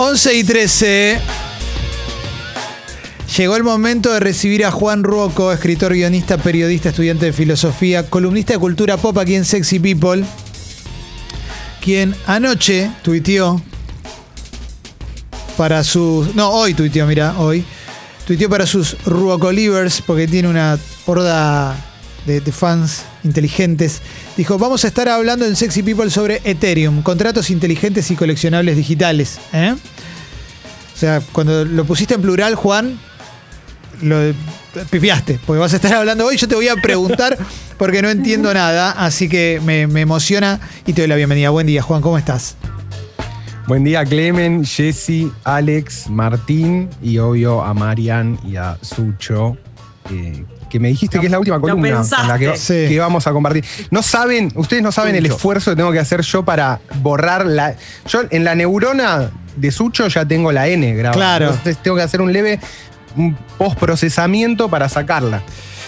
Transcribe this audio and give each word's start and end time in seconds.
11 0.00 0.34
y 0.34 0.44
13. 0.44 1.20
Llegó 3.36 3.56
el 3.56 3.64
momento 3.64 4.12
de 4.12 4.20
recibir 4.20 4.64
a 4.64 4.70
Juan 4.70 5.02
Ruoco, 5.02 5.50
escritor, 5.50 5.92
guionista, 5.92 6.38
periodista, 6.38 6.90
estudiante 6.90 7.26
de 7.26 7.32
filosofía, 7.32 8.08
columnista 8.08 8.52
de 8.52 8.60
cultura 8.60 8.96
pop 8.96 9.18
aquí 9.18 9.34
en 9.34 9.44
Sexy 9.44 9.80
People, 9.80 10.24
quien 11.80 12.14
anoche 12.26 12.92
tuiteó 13.02 13.60
para 15.56 15.82
sus... 15.82 16.32
No, 16.36 16.50
hoy 16.50 16.74
tuiteó, 16.74 17.04
mira, 17.04 17.34
hoy. 17.36 17.64
Tuiteó 18.24 18.48
para 18.48 18.66
sus 18.66 18.96
Ruocolivers, 19.04 20.00
porque 20.00 20.28
tiene 20.28 20.46
una 20.46 20.78
horda 21.06 21.74
de, 22.24 22.40
de 22.40 22.52
fans 22.52 23.02
inteligentes. 23.24 24.00
Dijo, 24.36 24.58
vamos 24.58 24.84
a 24.84 24.88
estar 24.88 25.08
hablando 25.08 25.44
en 25.46 25.56
Sexy 25.56 25.82
People 25.82 26.10
sobre 26.10 26.40
Ethereum, 26.44 27.02
contratos 27.02 27.50
inteligentes 27.50 28.10
y 28.10 28.16
coleccionables 28.16 28.76
digitales. 28.76 29.38
¿eh? 29.52 29.74
O 29.74 30.98
sea, 30.98 31.20
cuando 31.32 31.64
lo 31.64 31.84
pusiste 31.84 32.14
en 32.14 32.22
plural, 32.22 32.54
Juan, 32.54 32.98
lo 34.02 34.16
pifiaste, 34.90 35.38
porque 35.46 35.60
vas 35.60 35.72
a 35.72 35.76
estar 35.76 35.92
hablando 35.94 36.26
hoy. 36.26 36.36
Yo 36.36 36.48
te 36.48 36.54
voy 36.54 36.68
a 36.68 36.76
preguntar 36.76 37.38
porque 37.78 38.02
no 38.02 38.08
entiendo 38.10 38.52
nada, 38.52 38.92
así 38.92 39.28
que 39.28 39.60
me, 39.64 39.86
me 39.86 40.00
emociona 40.00 40.60
y 40.86 40.92
te 40.92 41.02
doy 41.02 41.08
la 41.08 41.16
bienvenida. 41.16 41.50
Buen 41.50 41.66
día, 41.66 41.82
Juan, 41.82 42.00
¿cómo 42.02 42.18
estás? 42.18 42.56
Buen 43.66 43.84
día, 43.84 44.02
Clemen, 44.04 44.64
Jesse, 44.64 45.26
Alex, 45.44 46.08
Martín 46.08 46.88
y 47.02 47.18
obvio 47.18 47.62
a 47.62 47.74
Marian 47.74 48.38
y 48.42 48.56
a 48.56 48.78
Sucho. 48.80 49.58
eh, 50.10 50.42
que 50.68 50.78
me 50.80 50.88
dijiste 50.88 51.18
que 51.18 51.26
es 51.26 51.32
la 51.32 51.38
última 51.38 51.60
columna 51.60 52.02
con 52.02 52.28
la 52.28 52.38
que, 52.38 52.56
Sí. 52.56 52.86
que 52.88 52.98
vamos 52.98 53.26
a 53.26 53.32
compartir. 53.32 53.64
No 53.90 54.02
saben, 54.02 54.52
ustedes 54.54 54.82
no 54.82 54.92
saben 54.92 55.14
el 55.14 55.26
esfuerzo 55.26 55.70
que 55.72 55.76
tengo 55.76 55.92
que 55.92 55.98
hacer 55.98 56.22
yo 56.22 56.44
para 56.44 56.80
borrar 57.02 57.46
la. 57.46 57.74
Yo 58.06 58.22
en 58.30 58.44
la 58.44 58.54
neurona 58.54 59.30
de 59.56 59.70
Sucho 59.70 60.08
ya 60.08 60.24
tengo 60.24 60.52
la 60.52 60.68
N 60.68 60.94
grabada. 60.94 61.14
Claro. 61.16 61.46
Entonces 61.50 61.78
tengo 61.82 61.96
que 61.96 62.02
hacer 62.02 62.20
un 62.20 62.32
leve 62.32 62.60
un 63.16 63.36
postprocesamiento 63.56 64.68
para 64.68 64.88
sacarla. 64.88 65.42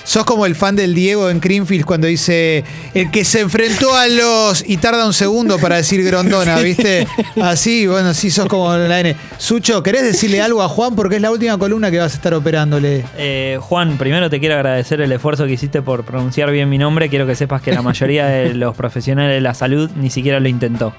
Sos 0.04 0.24
como 0.24 0.46
el 0.46 0.54
fan 0.54 0.76
del 0.76 0.94
Diego 0.94 1.30
en 1.30 1.40
Greenfield 1.40 1.84
cuando 1.84 2.06
dice 2.06 2.64
el 2.94 3.10
que 3.10 3.24
se 3.24 3.40
enfrentó 3.40 3.94
a 3.94 4.08
los 4.08 4.64
y 4.66 4.76
tarda 4.78 5.06
un 5.06 5.12
segundo 5.12 5.58
para 5.58 5.76
decir 5.76 6.02
Grondona, 6.04 6.56
¿viste? 6.58 7.06
Así, 7.40 7.86
bueno, 7.86 8.14
sí, 8.14 8.30
sos 8.30 8.46
como 8.46 8.74
la 8.76 9.00
N. 9.00 9.16
Sucho, 9.38 9.82
¿querés 9.82 10.02
decirle 10.02 10.40
algo 10.40 10.62
a 10.62 10.68
Juan? 10.68 10.94
Porque 10.96 11.16
es 11.16 11.22
la 11.22 11.30
última 11.30 11.58
columna 11.58 11.90
que 11.90 11.98
vas 11.98 12.12
a 12.12 12.16
estar 12.16 12.34
operándole. 12.34 13.04
Eh, 13.16 13.58
Juan, 13.60 13.98
primero 13.98 14.30
te 14.30 14.40
quiero 14.40 14.54
agradecer 14.56 15.00
el 15.00 15.12
esfuerzo 15.12 15.46
que 15.46 15.52
hiciste 15.52 15.82
por 15.82 16.04
pronunciar 16.04 16.50
bien 16.50 16.68
mi 16.68 16.78
nombre. 16.78 17.08
Quiero 17.08 17.26
que 17.26 17.34
sepas 17.34 17.62
que 17.62 17.72
la 17.72 17.82
mayoría 17.82 18.26
de 18.26 18.54
los 18.54 18.76
profesionales 18.76 19.34
de 19.34 19.40
la 19.40 19.54
salud 19.54 19.90
ni 19.96 20.10
siquiera 20.10 20.40
lo 20.40 20.48
intentó. 20.48 20.92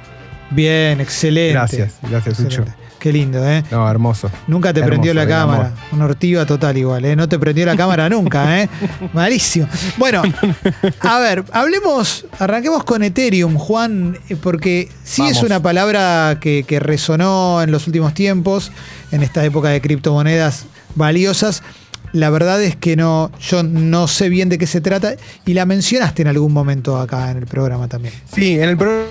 Bien, 0.51 0.99
excelente. 0.99 1.53
Gracias, 1.53 1.95
gracias, 2.09 2.37
Sucho. 2.37 2.65
Qué 3.01 3.11
lindo, 3.11 3.43
¿eh? 3.49 3.63
No, 3.71 3.89
hermoso. 3.89 4.29
Nunca 4.45 4.71
te 4.71 4.79
Hermoso, 4.79 4.89
prendió 4.91 5.13
la 5.15 5.27
cámara. 5.27 5.73
Una 5.91 6.05
ortiva 6.05 6.45
total 6.45 6.77
igual, 6.77 7.03
¿eh? 7.03 7.15
No 7.15 7.27
te 7.27 7.39
prendió 7.39 7.65
la 7.65 7.75
cámara 7.75 8.07
nunca, 8.07 8.61
¿eh? 8.61 8.69
Malísimo. 9.13 9.67
Bueno, 9.97 10.21
a 10.99 11.19
ver, 11.19 11.43
hablemos, 11.51 12.27
arranquemos 12.37 12.83
con 12.83 13.01
Ethereum, 13.01 13.55
Juan, 13.55 14.19
eh, 14.29 14.35
porque 14.35 14.87
sí 15.03 15.23
es 15.25 15.41
una 15.41 15.59
palabra 15.59 16.37
que, 16.39 16.63
que 16.67 16.79
resonó 16.79 17.63
en 17.63 17.71
los 17.71 17.87
últimos 17.87 18.13
tiempos, 18.13 18.71
en 19.11 19.23
esta 19.23 19.43
época 19.43 19.69
de 19.69 19.81
criptomonedas 19.81 20.65
valiosas. 20.93 21.63
La 22.13 22.29
verdad 22.29 22.61
es 22.61 22.75
que 22.75 22.95
no, 22.95 23.31
yo 23.39 23.63
no 23.63 24.07
sé 24.07 24.29
bien 24.29 24.49
de 24.49 24.59
qué 24.59 24.67
se 24.67 24.79
trata 24.79 25.15
y 25.45 25.55
la 25.55 25.65
mencionaste 25.65 26.21
en 26.21 26.27
algún 26.27 26.53
momento 26.53 26.99
acá 26.99 27.31
en 27.31 27.37
el 27.37 27.47
programa 27.47 27.87
también. 27.87 28.13
Sí, 28.31 28.59
en 28.59 28.69
el 28.69 28.77
programa 28.77 29.07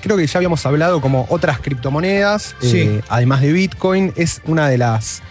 creo 0.00 0.16
que 0.16 0.26
ya 0.26 0.38
habíamos 0.38 0.64
hablado 0.66 1.00
como 1.00 1.26
otras 1.28 1.58
criptomonedas, 1.60 2.54
Sí. 2.60 2.80
eh, 2.80 3.00
además 3.08 3.40
de 3.40 3.52
Bitcoin, 3.52 4.12
es 4.16 4.40
una 4.46 4.68
de 4.68 4.78
las 4.78 5.22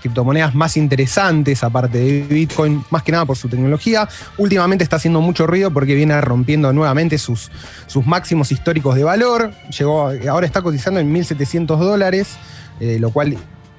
criptomonedas 0.00 0.54
más 0.54 0.76
interesantes 0.76 1.64
aparte 1.64 1.98
de 1.98 2.22
Bitcoin, 2.22 2.84
más 2.90 3.02
que 3.02 3.10
nada 3.12 3.24
por 3.24 3.36
su 3.36 3.48
tecnología. 3.48 4.08
Últimamente 4.38 4.84
está 4.84 4.96
haciendo 4.96 5.20
mucho 5.20 5.46
ruido 5.46 5.72
porque 5.72 5.94
viene 5.94 6.20
rompiendo 6.20 6.72
nuevamente 6.72 7.18
sus, 7.18 7.50
sus 7.86 8.06
máximos 8.06 8.52
históricos 8.52 8.94
de 8.94 9.02
valor. 9.04 9.52
Llegó, 9.76 10.12
ahora 10.30 10.46
está 10.46 10.62
cotizando 10.62 11.00
en 11.00 11.12
1.700 11.12 11.66
dólares, 11.78 12.36
eh, 12.78 12.98
lo 13.00 13.10
cual 13.10 13.36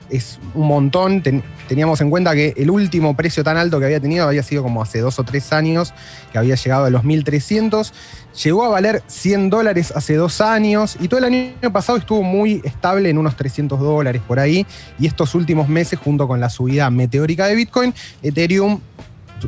es 0.09 0.39
un 0.53 0.67
montón. 0.67 1.21
Ten- 1.21 1.43
teníamos 1.67 1.99
en 2.01 2.09
cuenta 2.09 2.33
que 2.33 2.53
el 2.57 2.69
último 2.69 3.15
precio 3.15 3.43
tan 3.43 3.57
alto 3.57 3.79
que 3.79 3.85
había 3.85 3.99
tenido 3.99 4.27
había 4.27 4.43
sido 4.43 4.63
como 4.63 4.81
hace 4.81 4.99
dos 4.99 5.19
o 5.19 5.23
tres 5.23 5.51
años, 5.53 5.93
que 6.31 6.37
había 6.37 6.55
llegado 6.55 6.85
a 6.85 6.89
los 6.89 7.03
1.300. 7.03 7.91
Llegó 8.43 8.65
a 8.65 8.69
valer 8.69 9.01
100 9.07 9.49
dólares 9.49 9.91
hace 9.95 10.15
dos 10.15 10.41
años 10.41 10.95
y 10.99 11.07
todo 11.07 11.19
el 11.19 11.25
año 11.25 11.73
pasado 11.73 11.97
estuvo 11.97 12.21
muy 12.23 12.61
estable 12.63 13.09
en 13.09 13.17
unos 13.17 13.35
300 13.35 13.79
dólares 13.79 14.21
por 14.27 14.39
ahí. 14.39 14.65
Y 14.99 15.07
estos 15.07 15.33
últimos 15.35 15.67
meses, 15.69 15.97
junto 15.99 16.27
con 16.27 16.39
la 16.39 16.49
subida 16.49 16.89
meteórica 16.89 17.47
de 17.47 17.55
Bitcoin, 17.55 17.93
Ethereum 18.21 18.79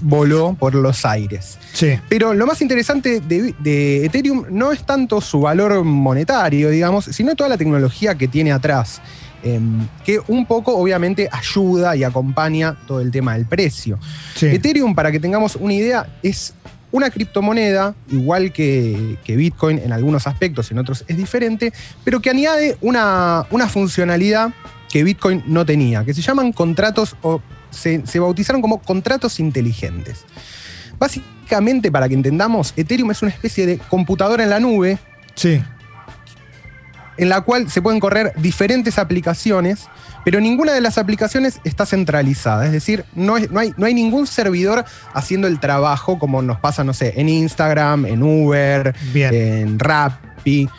voló 0.01 0.55
por 0.59 0.75
los 0.75 1.05
aires. 1.05 1.57
Sí. 1.73 1.99
Pero 2.09 2.33
lo 2.33 2.45
más 2.45 2.61
interesante 2.61 3.21
de, 3.21 3.53
de 3.59 4.05
Ethereum 4.05 4.45
no 4.49 4.71
es 4.71 4.83
tanto 4.85 5.19
su 5.21 5.41
valor 5.41 5.83
monetario, 5.83 6.69
digamos, 6.69 7.05
sino 7.05 7.35
toda 7.35 7.49
la 7.49 7.57
tecnología 7.57 8.15
que 8.15 8.27
tiene 8.27 8.51
atrás. 8.51 9.01
Em, 9.43 9.87
que 10.05 10.19
un 10.27 10.45
poco 10.45 10.75
obviamente 10.75 11.29
ayuda 11.31 11.95
y 11.95 12.03
acompaña 12.03 12.77
todo 12.87 13.01
el 13.01 13.11
tema 13.11 13.33
del 13.33 13.45
precio. 13.45 13.99
sí. 14.35 14.47
Ethereum, 14.47 14.95
para 14.95 15.11
que 15.11 15.19
tengamos 15.19 15.55
una 15.55 15.73
idea, 15.73 16.07
es 16.23 16.53
una 16.91 17.09
criptomoneda, 17.09 17.93
igual 18.09 18.51
que, 18.51 19.17
que 19.23 19.35
Bitcoin 19.35 19.77
en 19.79 19.91
algunos 19.93 20.25
aspectos, 20.25 20.71
en 20.71 20.79
otros 20.79 21.05
es 21.07 21.17
diferente, 21.17 21.71
pero 22.03 22.19
que 22.19 22.29
añade 22.29 22.77
una, 22.81 23.45
una 23.51 23.67
funcionalidad 23.67 24.51
que 24.89 25.03
Bitcoin 25.03 25.43
no 25.45 25.65
tenía, 25.65 26.03
que 26.03 26.13
se 26.13 26.21
llaman 26.21 26.51
contratos 26.51 27.15
o 27.21 27.41
se, 27.69 28.05
se 28.07 28.19
bautizaron 28.19 28.61
como 28.61 28.81
contratos 28.81 29.39
inteligentes. 29.39 30.25
Básicamente, 30.97 31.91
para 31.91 32.09
que 32.09 32.15
entendamos, 32.15 32.73
Ethereum 32.75 33.11
es 33.11 33.21
una 33.21 33.31
especie 33.31 33.67
de 33.67 33.77
computadora 33.77 34.43
en 34.43 34.49
la 34.49 34.59
nube 34.59 34.97
Sí. 35.39 35.61
En 37.19 37.29
la 37.29 37.41
cual 37.41 37.69
se 37.69 37.81
pueden 37.81 37.99
correr 37.99 38.33
diferentes 38.37 38.97
aplicaciones, 38.97 39.87
pero 40.25 40.39
ninguna 40.39 40.73
de 40.73 40.81
las 40.81 40.97
aplicaciones 40.97 41.59
está 41.63 41.85
centralizada. 41.85 42.65
Es 42.65 42.71
decir, 42.71 43.05
no, 43.13 43.37
es- 43.37 43.51
no 43.51 43.59
hay, 43.59 43.73
no 43.77 43.85
hay 43.85 43.93
ningún 43.93 44.25
servidor 44.27 44.85
haciendo 45.13 45.47
el 45.47 45.59
trabajo 45.59 46.17
como 46.17 46.41
nos 46.41 46.59
pasa, 46.59 46.83
no 46.83 46.93
sé, 46.93 47.13
en 47.17 47.29
Instagram, 47.29 48.05
en 48.05 48.23
Uber, 48.23 48.95
Bien. 49.13 49.33
en 49.33 49.79
Rappi. 49.79 50.69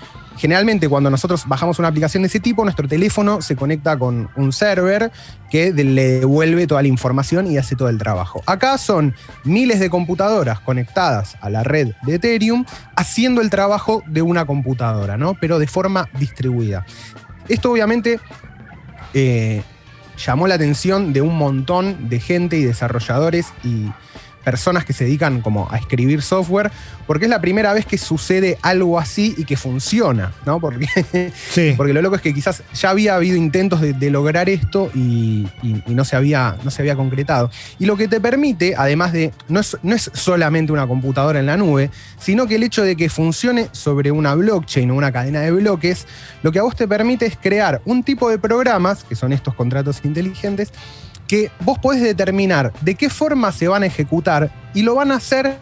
Generalmente 0.41 0.89
cuando 0.89 1.11
nosotros 1.11 1.45
bajamos 1.47 1.79
una 1.79 1.89
aplicación 1.89 2.23
de 2.23 2.29
ese 2.29 2.41
tipo, 2.41 2.65
nuestro 2.65 2.89
teléfono 2.89 3.43
se 3.43 3.57
conecta 3.57 3.99
con 3.99 4.31
un 4.37 4.53
server 4.55 5.13
que 5.51 5.71
le 5.71 6.21
devuelve 6.21 6.67
toda 6.67 6.81
la 6.81 6.89
información 6.89 7.47
y 7.47 7.59
hace 7.59 7.77
todo 7.77 7.91
el 7.91 7.99
trabajo. 7.99 8.43
Acá 8.47 8.79
son 8.79 9.15
miles 9.45 9.81
de 9.81 9.91
computadoras 9.91 10.59
conectadas 10.61 11.37
a 11.43 11.51
la 11.51 11.63
red 11.63 11.93
de 12.05 12.15
Ethereum 12.15 12.65
haciendo 12.97 13.43
el 13.43 13.51
trabajo 13.51 14.03
de 14.07 14.23
una 14.23 14.47
computadora, 14.47 15.19
¿no? 15.19 15.35
Pero 15.39 15.59
de 15.59 15.67
forma 15.67 16.09
distribuida. 16.19 16.87
Esto 17.51 17.71
obviamente 17.71 18.19
eh, 19.13 19.63
llamó 20.17 20.47
la 20.49 20.55
atención 20.55 21.13
de 21.13 21.21
un 21.21 21.37
montón 21.37 22.09
de 22.09 22.19
gente 22.19 22.57
y 22.57 22.65
desarrolladores 22.65 23.53
y 23.63 23.91
personas 24.45 24.85
que 24.85 24.93
se 24.93 25.05
dedican 25.05 25.41
como 25.43 25.69
a 25.71 25.77
escribir 25.77 26.23
software, 26.23 26.71
porque 27.07 27.27
es 27.27 27.31
la 27.31 27.41
primera 27.41 27.73
vez 27.73 27.85
que 27.87 27.99
sucede 27.99 28.59
algo 28.63 28.99
así 28.99 29.35
y 29.37 29.45
que 29.45 29.57
funciona, 29.57 30.33
¿no? 30.47 30.61
Porque, 30.61 30.87
Sí. 31.51 31.75
porque 31.77 31.93
lo 31.93 32.01
loco 32.03 32.17
es 32.17 32.23
que 32.23 32.33
quizás 32.33 32.63
ya 32.75 32.91
había 32.91 33.15
habido 33.17 33.37
intentos 33.37 33.81
de, 33.81 33.93
de 33.93 34.11
lograr 34.11 34.49
esto 34.49 34.91
y, 34.95 35.47
y- 35.63 35.83
y 35.87 35.95
no, 35.95 36.05
se 36.05 36.17
había, 36.17 36.57
no 36.65 36.71
se 36.71 36.83
había 36.83 36.97
concretado. 36.97 37.51
Y 37.79 37.87
lo 37.87 37.97
que 37.97 38.09
te 38.09 38.21
permite, 38.21 38.75
además 38.77 39.13
de, 39.13 39.33
no 39.49 39.61
es, 39.61 39.77
no 39.83 39.95
es 39.95 40.11
solamente 40.15 40.73
una 40.73 40.87
computadora 40.87 41.41
en 41.41 41.47
la 41.47 41.57
nube, 41.57 41.91
sino 42.19 42.47
que 42.47 42.57
el 42.57 42.63
hecho 42.63 42.83
de 42.83 42.97
que 42.97 43.09
funcione 43.09 43.69
sobre 43.73 44.11
una 44.11 44.35
blockchain 44.35 44.91
o 44.91 44.95
una 44.95 45.13
cadena 45.13 45.41
de 45.41 45.51
bloques, 45.51 46.07
lo 46.43 46.53
que 46.53 46.59
a 46.59 46.63
vos 46.63 46.77
te 46.77 46.89
permite 46.89 47.27
es 47.27 47.37
crear 47.37 47.81
un 47.85 48.03
tipo 48.03 48.31
de 48.31 48.39
programas, 48.39 49.05
que 49.05 49.15
son 49.17 49.33
estos 49.33 49.55
contratos 49.55 50.01
inteligentes, 50.05 50.73
que 51.31 51.49
vos 51.61 51.79
podés 51.79 52.03
determinar 52.03 52.73
de 52.81 52.97
qué 52.97 53.09
forma 53.09 53.53
se 53.53 53.69
van 53.69 53.85
a 53.85 53.87
ejecutar 53.87 54.51
y 54.75 54.83
lo 54.83 54.97
van 54.97 55.13
a 55.13 55.15
hacer 55.15 55.59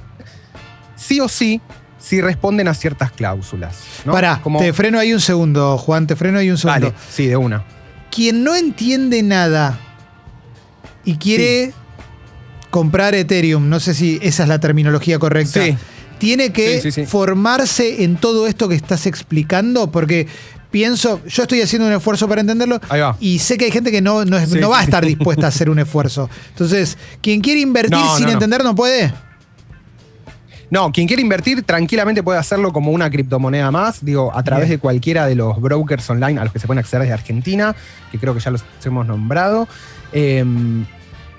sí 0.97 1.21
o 1.21 1.29
sí 1.29 1.61
si 1.99 2.23
responden 2.23 2.69
a 2.69 2.73
ciertas 2.75 3.13
cláusulas. 3.13 3.77
¿no? 4.07 4.13
Pará, 4.13 4.41
Como- 4.43 4.61
te 4.61 4.73
freno 4.73 4.99
ahí 4.99 5.13
un 5.13 5.21
segundo, 5.21 5.77
Juan, 5.77 6.07
te 6.07 6.17
freno 6.17 6.39
ahí 6.39 6.51
un 6.51 6.57
segundo. 6.57 6.87
Vale, 6.87 6.99
sí, 7.11 7.27
de 7.27 7.37
una. 7.37 7.65
Quien 8.11 8.45
no 8.45 8.55
entiende 8.55 9.23
nada 9.23 9.79
y 11.05 11.17
quiere 11.17 11.75
comprar 12.71 13.15
Ethereum, 13.15 13.69
no 13.69 13.79
sé 13.79 13.93
si 13.93 14.19
esa 14.23 14.45
es 14.45 14.49
la 14.49 14.61
terminología 14.61 15.19
correcta, 15.19 15.63
Sí. 15.63 15.77
tiene 16.17 16.51
que 16.51 16.91
sí. 16.91 17.05
formarse 17.05 18.05
en 18.05 18.17
todo 18.17 18.47
esto 18.47 18.71
que 18.71 18.75
estás 18.75 19.05
explicando, 19.07 19.91
porque 19.93 20.29
pienso, 20.71 21.21
yo 21.27 21.43
estoy 21.43 21.61
haciendo 21.63 21.87
un 21.89 21.95
esfuerzo 21.95 22.29
para 22.29 22.41
entenderlo 22.41 22.81
Ahí 22.89 23.01
va. 23.01 23.17
y 23.21 23.39
sé 23.39 23.57
que 23.57 23.67
hay 23.67 23.71
gente 23.71 23.91
que 23.91 24.01
no, 24.03 24.25
no, 24.25 24.37
es- 24.39 24.51
Sí, 24.51 24.59
no 24.59 24.71
va 24.71 24.81
a 24.81 24.83
estar 24.85 25.05
dispuesta 25.05 25.47
a 25.47 25.49
hacer 25.49 25.71
un 25.71 25.79
esfuerzo. 25.79 26.29
Entonces, 26.51 26.99
quien 27.23 27.41
quiere 27.41 27.61
invertir 27.61 27.93
No, 27.99 28.15
sin 28.17 28.25
no, 28.25 28.29
no. 28.29 28.33
entender 28.35 28.63
no 28.65 28.75
puede. 28.75 29.13
No, 30.71 30.93
quien 30.93 31.07
quiere 31.07 31.23
invertir 31.23 31.63
tranquilamente 31.63 32.23
puede 32.23 32.39
hacerlo 32.39 32.75
como 32.75 32.91
una 32.91 33.09
criptomoneda 33.11 33.71
más, 33.71 34.05
digo, 34.05 34.31
a 34.37 34.43
través 34.43 34.67
Bien. 34.69 34.77
de 34.77 34.81
cualquiera 34.81 35.27
de 35.27 35.35
los 35.35 35.59
brokers 35.61 36.11
online 36.11 36.39
a 36.39 36.45
los 36.45 36.53
que 36.53 36.59
se 36.59 36.67
pueden 36.67 36.81
acceder 36.81 37.03
desde 37.03 37.15
Argentina, 37.15 37.75
que 38.13 38.19
creo 38.19 38.35
que 38.35 38.41
ya 38.41 38.51
los 38.51 38.63
hemos 38.85 39.07
nombrado. 39.07 39.67
Eh, 40.13 40.45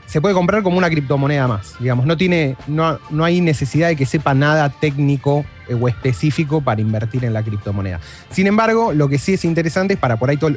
se 0.09 0.21
puede 0.21 0.33
comprar 0.33 0.63
como 0.63 0.77
una 0.79 0.89
criptomoneda 0.89 1.47
más, 1.47 1.75
digamos, 1.79 2.07
no, 2.07 2.17
tiene, 2.17 2.55
no, 2.65 2.97
no 3.11 3.23
hay 3.23 3.41
necesidad 3.41 3.89
de 3.89 3.95
que 3.95 4.07
sepa 4.07 4.33
nada 4.33 4.69
técnico 4.69 5.45
eh, 5.67 5.75
o 5.75 5.87
específico 5.87 6.61
para 6.61 6.81
invertir 6.81 7.23
en 7.25 7.33
la 7.33 7.43
criptomoneda. 7.43 7.99
Sin 8.31 8.47
embargo, 8.47 8.91
lo 8.91 9.07
que 9.07 9.19
sí 9.19 9.33
es 9.33 9.45
interesante 9.45 9.93
es 9.93 9.99
para 9.99 10.17
por 10.17 10.31
ahí 10.31 10.37
todo 10.37 10.55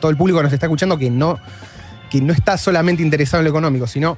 todo 0.00 0.10
el 0.10 0.16
público 0.16 0.38
que 0.38 0.44
nos 0.44 0.52
está 0.52 0.64
escuchando 0.64 0.96
que 0.96 1.10
no, 1.10 1.38
que 2.10 2.22
no 2.22 2.32
está 2.32 2.56
solamente 2.56 3.02
interesado 3.02 3.42
en 3.42 3.44
lo 3.44 3.50
económico, 3.50 3.86
sino 3.86 4.16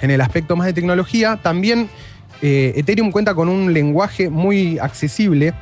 en 0.00 0.10
el 0.10 0.22
aspecto 0.22 0.56
más 0.56 0.66
de 0.66 0.72
tecnología, 0.72 1.38
también 1.42 1.90
eh, 2.40 2.72
Ethereum 2.76 3.10
cuenta 3.10 3.34
con 3.34 3.50
un 3.50 3.74
lenguaje 3.74 4.30
muy 4.30 4.78
accesible 4.78 5.52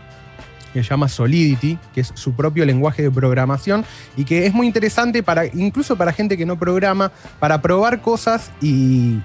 que 0.76 0.84
se 0.84 0.90
llama 0.90 1.08
Solidity, 1.08 1.78
que 1.94 2.02
es 2.02 2.12
su 2.14 2.34
propio 2.34 2.64
lenguaje 2.64 3.02
de 3.02 3.10
programación 3.10 3.84
y 4.16 4.24
que 4.24 4.46
es 4.46 4.54
muy 4.54 4.66
interesante 4.66 5.22
para 5.22 5.46
incluso 5.46 5.96
para 5.96 6.12
gente 6.12 6.36
que 6.36 6.46
no 6.46 6.58
programa, 6.58 7.12
para 7.38 7.62
probar 7.62 8.00
cosas 8.02 8.50
y 8.60 9.18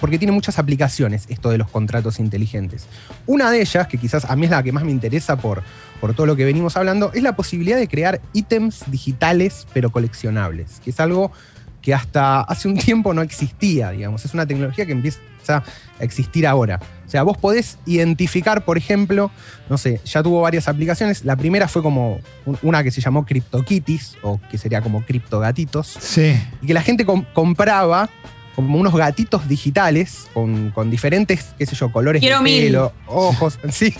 porque 0.00 0.18
tiene 0.18 0.32
muchas 0.32 0.58
aplicaciones 0.58 1.26
esto 1.28 1.50
de 1.50 1.58
los 1.58 1.68
contratos 1.68 2.18
inteligentes. 2.18 2.86
Una 3.26 3.50
de 3.50 3.60
ellas, 3.60 3.86
que 3.86 3.98
quizás 3.98 4.24
a 4.24 4.34
mí 4.34 4.46
es 4.46 4.50
la 4.50 4.62
que 4.62 4.72
más 4.72 4.82
me 4.82 4.90
interesa 4.90 5.36
por, 5.36 5.62
por 6.00 6.14
todo 6.14 6.26
lo 6.26 6.36
que 6.36 6.44
venimos 6.44 6.76
hablando, 6.76 7.12
es 7.12 7.22
la 7.22 7.36
posibilidad 7.36 7.76
de 7.76 7.86
crear 7.86 8.20
ítems 8.32 8.90
digitales 8.90 9.66
pero 9.72 9.90
coleccionables, 9.90 10.80
que 10.82 10.90
es 10.90 11.00
algo 11.00 11.32
que 11.82 11.94
hasta 11.94 12.40
hace 12.40 12.68
un 12.68 12.76
tiempo 12.78 13.14
no 13.14 13.22
existía, 13.22 13.90
digamos. 13.90 14.24
Es 14.24 14.34
una 14.34 14.46
tecnología 14.46 14.86
que 14.86 14.92
empieza 14.92 15.20
a 15.48 15.62
existir 16.00 16.46
ahora. 16.46 16.80
O 17.10 17.12
sea, 17.12 17.24
vos 17.24 17.36
podés 17.36 17.76
identificar, 17.86 18.64
por 18.64 18.78
ejemplo, 18.78 19.32
no 19.68 19.76
sé, 19.78 20.00
ya 20.04 20.22
tuvo 20.22 20.42
varias 20.42 20.68
aplicaciones. 20.68 21.24
La 21.24 21.34
primera 21.34 21.66
fue 21.66 21.82
como 21.82 22.20
un- 22.46 22.56
una 22.62 22.84
que 22.84 22.92
se 22.92 23.00
llamó 23.00 23.26
CryptoKitties, 23.26 24.18
o 24.22 24.40
que 24.48 24.56
sería 24.58 24.80
como 24.80 25.04
CryptoGatitos, 25.04 25.88
Sí. 26.00 26.40
y 26.62 26.68
que 26.68 26.72
la 26.72 26.82
gente 26.82 27.04
com- 27.04 27.24
compraba 27.34 28.08
como 28.54 28.78
unos 28.78 28.94
gatitos 28.94 29.48
digitales 29.48 30.26
con, 30.34 30.70
con 30.70 30.90
diferentes, 30.90 31.46
qué 31.58 31.66
sé 31.66 31.74
yo, 31.76 31.90
colores 31.92 32.20
Quiero 32.20 32.38
de 32.38 32.42
mil. 32.42 32.64
pelo, 32.64 32.92
ojos. 33.06 33.58
Sí. 33.70 33.94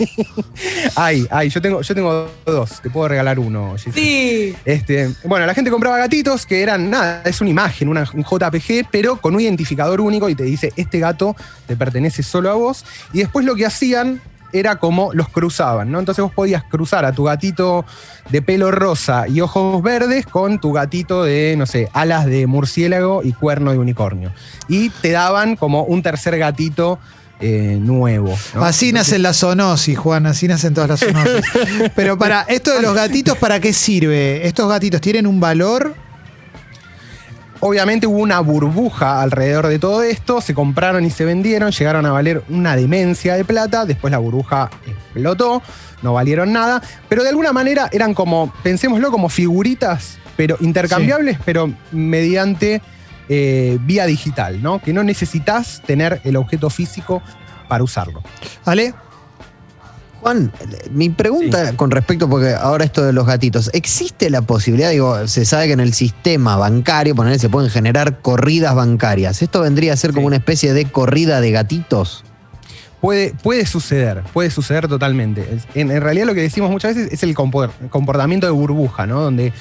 ay, 0.95 1.25
ay, 1.31 1.49
yo 1.49 1.61
tengo, 1.61 1.81
yo 1.81 1.95
tengo 1.95 2.29
dos, 2.45 2.81
te 2.81 2.89
puedo 2.89 3.07
regalar 3.07 3.39
uno. 3.39 3.75
Sí. 3.77 4.55
Este, 4.65 5.09
bueno, 5.25 5.45
la 5.45 5.53
gente 5.53 5.71
compraba 5.71 5.97
gatitos 5.97 6.45
que 6.45 6.61
eran 6.61 6.89
nada, 6.89 7.21
es 7.25 7.41
una 7.41 7.49
imagen, 7.49 7.87
una- 7.87 8.09
un 8.13 8.23
JPG, 8.23 8.87
pero 8.91 9.17
con 9.17 9.35
un 9.35 9.41
identificador 9.41 10.01
único 10.01 10.29
y 10.29 10.35
te 10.35 10.43
dice, 10.43 10.71
este 10.75 10.99
gato 10.99 11.35
te 11.67 11.75
pertenece 11.75 12.23
solo 12.23 12.49
a 12.51 12.53
vos. 12.53 12.85
Y 13.13 13.19
después 13.19 13.45
lo 13.45 13.55
que 13.55 13.65
hacían 13.65 14.21
era 14.53 14.77
como 14.77 15.13
los 15.13 15.29
cruzaban, 15.29 15.91
¿no? 15.91 15.99
Entonces 15.99 16.23
vos 16.23 16.33
podías 16.33 16.63
cruzar 16.63 17.05
a 17.05 17.11
tu 17.11 17.23
gatito 17.25 17.85
de 18.29 18.41
pelo 18.41 18.71
rosa 18.71 19.27
y 19.27 19.41
ojos 19.41 19.81
verdes 19.81 20.25
con 20.25 20.59
tu 20.59 20.73
gatito 20.73 21.23
de, 21.23 21.55
no 21.57 21.65
sé, 21.65 21.89
alas 21.93 22.25
de 22.25 22.47
murciélago 22.47 23.21
y 23.23 23.33
cuerno 23.33 23.71
de 23.71 23.77
unicornio. 23.77 24.31
Y 24.67 24.89
te 24.89 25.11
daban 25.11 25.55
como 25.55 25.83
un 25.83 26.01
tercer 26.03 26.37
gatito 26.37 26.99
eh, 27.39 27.77
nuevo. 27.81 28.37
¿no? 28.53 28.63
Así 28.63 28.91
nacen 28.93 29.23
las 29.23 29.39
zoonosis, 29.39 29.97
Juan, 29.97 30.27
así 30.27 30.47
nacen 30.47 30.73
todas 30.73 30.89
las 30.91 30.99
zoonosis. 30.99 31.45
Pero 31.95 32.17
para, 32.17 32.41
esto 32.43 32.73
de 32.73 32.81
los 32.81 32.93
gatitos, 32.93 33.37
¿para 33.37 33.59
qué 33.59 33.73
sirve? 33.73 34.47
¿Estos 34.47 34.69
gatitos 34.69 35.01
tienen 35.01 35.25
un 35.25 35.39
valor? 35.39 35.95
Obviamente 37.63 38.07
hubo 38.07 38.17
una 38.17 38.39
burbuja 38.39 39.21
alrededor 39.21 39.67
de 39.67 39.77
todo 39.77 40.01
esto, 40.01 40.41
se 40.41 40.55
compraron 40.55 41.05
y 41.05 41.11
se 41.11 41.25
vendieron, 41.25 41.71
llegaron 41.71 42.07
a 42.07 42.11
valer 42.11 42.43
una 42.49 42.75
demencia 42.75 43.35
de 43.35 43.45
plata, 43.45 43.85
después 43.85 44.09
la 44.09 44.17
burbuja 44.17 44.71
explotó, 44.87 45.61
no 46.01 46.13
valieron 46.13 46.51
nada, 46.51 46.81
pero 47.07 47.21
de 47.21 47.29
alguna 47.29 47.53
manera 47.53 47.87
eran 47.91 48.15
como, 48.15 48.51
pensémoslo 48.63 49.11
como 49.11 49.29
figuritas, 49.29 50.17
pero 50.35 50.57
intercambiables, 50.59 51.37
pero 51.45 51.71
mediante 51.91 52.81
eh, 53.29 53.77
vía 53.81 54.07
digital, 54.07 54.63
¿no? 54.63 54.81
Que 54.81 54.91
no 54.91 55.03
necesitas 55.03 55.83
tener 55.85 56.19
el 56.23 56.37
objeto 56.37 56.71
físico 56.71 57.21
para 57.67 57.83
usarlo. 57.83 58.23
¿Ale? 58.65 58.95
Juan, 60.21 60.51
mi 60.91 61.09
pregunta 61.09 61.75
con 61.75 61.89
respecto, 61.89 62.29
porque 62.29 62.53
ahora 62.53 62.85
esto 62.85 63.03
de 63.03 63.11
los 63.11 63.25
gatitos, 63.25 63.71
¿existe 63.73 64.29
la 64.29 64.43
posibilidad, 64.43 64.91
digo, 64.91 65.27
se 65.27 65.45
sabe 65.45 65.65
que 65.65 65.73
en 65.73 65.79
el 65.79 65.93
sistema 65.93 66.57
bancario, 66.57 67.15
poner, 67.15 67.39
se 67.39 67.49
pueden 67.49 67.71
generar 67.71 68.19
corridas 68.19 68.75
bancarias? 68.75 69.41
¿Esto 69.41 69.61
vendría 69.61 69.93
a 69.93 69.97
ser 69.97 70.13
como 70.13 70.27
una 70.27 70.35
especie 70.35 70.73
de 70.73 70.85
corrida 70.85 71.41
de 71.41 71.49
gatitos? 71.49 72.23
Puede, 73.01 73.33
puede 73.41 73.65
suceder, 73.65 74.21
puede 74.31 74.51
suceder 74.51 74.87
totalmente. 74.87 75.57
En, 75.73 75.89
en 75.89 76.01
realidad 76.01 76.27
lo 76.27 76.35
que 76.35 76.41
decimos 76.41 76.69
muchas 76.69 76.95
veces 76.95 77.11
es 77.11 77.23
el 77.23 77.33
compor- 77.33 77.71
comportamiento 77.89 78.45
de 78.45 78.51
burbuja, 78.51 79.07
¿no? 79.07 79.21
Donde 79.21 79.51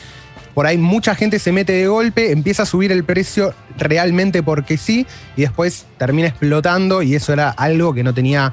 por 0.52 0.66
ahí 0.66 0.76
mucha 0.76 1.14
gente 1.14 1.38
se 1.38 1.52
mete 1.52 1.72
de 1.72 1.86
golpe, 1.86 2.32
empieza 2.32 2.64
a 2.64 2.66
subir 2.66 2.92
el 2.92 3.04
precio 3.04 3.54
realmente 3.78 4.42
porque 4.42 4.76
sí, 4.76 5.06
y 5.38 5.40
después 5.40 5.86
termina 5.96 6.28
explotando 6.28 7.00
y 7.00 7.14
eso 7.14 7.32
era 7.32 7.48
algo 7.48 7.94
que 7.94 8.02
no 8.02 8.12
tenía... 8.12 8.52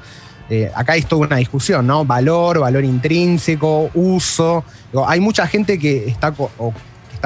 eh, 0.50 0.70
acá 0.74 0.94
hay 0.94 1.02
toda 1.02 1.26
una 1.26 1.36
discusión, 1.36 1.86
¿no? 1.86 2.04
Valor, 2.04 2.60
valor 2.60 2.84
intrínseco, 2.84 3.90
uso. 3.94 4.64
Hay 5.06 5.20
mucha 5.20 5.46
gente 5.46 5.78
que 5.78 6.08
está, 6.08 6.32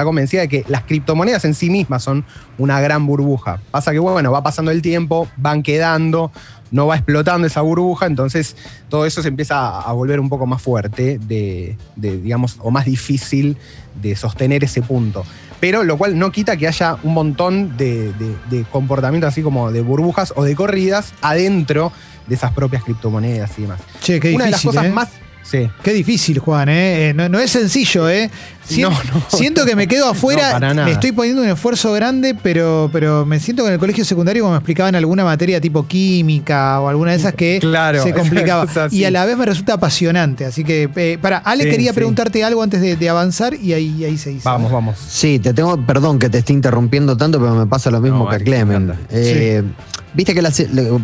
convencida 0.03 0.41
de 0.41 0.49
que 0.49 0.65
las 0.67 0.83
criptomonedas 0.83 1.45
en 1.45 1.53
sí 1.53 1.69
mismas 1.69 2.03
son 2.03 2.25
una 2.57 2.81
gran 2.81 3.05
burbuja. 3.05 3.61
Pasa 3.71 3.91
que, 3.91 3.99
bueno, 3.99 4.31
va 4.31 4.43
pasando 4.43 4.71
el 4.71 4.81
tiempo, 4.81 5.29
van 5.37 5.63
quedando, 5.63 6.31
no 6.71 6.87
va 6.87 6.95
explotando 6.95 7.47
esa 7.47 7.61
burbuja, 7.61 8.07
entonces 8.07 8.57
todo 8.89 9.05
eso 9.05 9.21
se 9.21 9.29
empieza 9.29 9.57
a 9.57 9.83
a 9.83 9.93
volver 9.93 10.19
un 10.19 10.27
poco 10.27 10.45
más 10.45 10.61
fuerte, 10.61 11.19
de, 11.19 11.77
de, 11.95 12.17
digamos, 12.17 12.57
o 12.59 12.71
más 12.71 12.85
difícil 12.85 13.57
de 14.01 14.15
sostener 14.15 14.63
ese 14.63 14.81
punto. 14.81 15.23
Pero 15.59 15.83
lo 15.83 15.97
cual 15.97 16.19
no 16.19 16.31
quita 16.31 16.57
que 16.57 16.67
haya 16.67 16.97
un 17.03 17.13
montón 17.13 17.77
de, 17.77 18.11
de, 18.13 18.35
de 18.49 18.63
comportamientos 18.65 19.29
así 19.29 19.41
como 19.41 19.71
de 19.71 19.81
burbujas 19.81 20.33
o 20.35 20.43
de 20.43 20.55
corridas 20.55 21.13
adentro 21.21 21.93
de 22.27 22.35
esas 22.35 22.51
propias 22.53 22.83
criptomonedas 22.83 23.51
y 23.57 23.63
demás. 23.63 23.79
Che, 24.01 24.19
qué 24.19 24.33
Una 24.33 24.45
de 24.45 24.51
las 24.51 24.61
difícil. 24.61 24.77
cosas 24.79 24.91
¿eh? 24.91 24.93
más. 24.93 25.09
Sí. 25.43 25.69
Qué 25.83 25.91
difícil, 25.91 26.39
Juan, 26.39 26.69
¿eh? 26.69 27.09
Eh, 27.09 27.13
No, 27.13 27.27
no 27.27 27.37
es 27.37 27.51
sencillo, 27.51 28.09
¿eh? 28.09 28.31
Sien- 28.65 28.83
No, 28.83 28.91
no. 28.91 29.25
siento 29.27 29.65
que 29.65 29.75
me 29.75 29.89
quedo 29.89 30.09
afuera, 30.09 30.47
No, 30.47 30.53
para 30.53 30.73
nada. 30.73 30.87
le 30.87 30.93
estoy 30.93 31.11
poniendo 31.11 31.41
un 31.41 31.49
esfuerzo 31.49 31.91
grande, 31.91 32.33
pero, 32.41 32.89
pero 32.93 33.25
me 33.25 33.41
siento 33.41 33.61
que 33.63 33.67
en 33.67 33.73
el 33.73 33.79
colegio 33.79 34.05
secundario, 34.05 34.41
como 34.43 34.53
me 34.53 34.59
explicaban 34.59 34.95
alguna 34.95 35.25
materia 35.25 35.59
tipo 35.59 35.85
química 35.85 36.79
o 36.79 36.87
alguna 36.87 37.11
de 37.11 37.17
esas 37.17 37.33
que 37.33 37.57
Claro, 37.59 38.01
se 38.01 38.13
complicaba. 38.15 38.65
cosa. 38.67 38.87
Y 38.89 39.03
a 39.03 39.11
la 39.11 39.25
vez 39.25 39.35
me 39.37 39.45
resulta 39.45 39.73
apasionante. 39.73 40.45
Así 40.45 40.63
que, 40.63 40.89
eh, 40.95 41.17
para, 41.21 41.39
Ale 41.39 41.65
Sí, 41.65 41.69
quería 41.71 41.91
sí. 41.91 41.95
preguntarte 41.95 42.41
algo 42.45 42.63
antes 42.63 42.79
de, 42.79 42.95
de 42.95 43.09
avanzar 43.09 43.53
y 43.53 43.73
ahí, 43.73 44.05
ahí 44.05 44.17
se 44.17 44.31
hizo. 44.31 44.49
Vamos, 44.49 44.71
vamos. 44.71 44.97
Sí, 45.09 45.39
te 45.39 45.53
tengo, 45.53 45.75
perdón 45.85 46.19
que 46.19 46.29
te 46.29 46.37
esté 46.37 46.53
interrumpiendo 46.53 47.17
tanto, 47.17 47.37
pero 47.39 47.53
me 47.53 47.65
pasa 47.67 47.91
lo 47.91 47.99
mismo 47.99 48.23
No, 48.23 48.29
que 48.29 48.37
a 48.37 48.39
Clemen. 48.39 48.85
me. 48.87 48.93
Eh, 49.09 49.61
Viste 50.13 50.33
que 50.35 50.41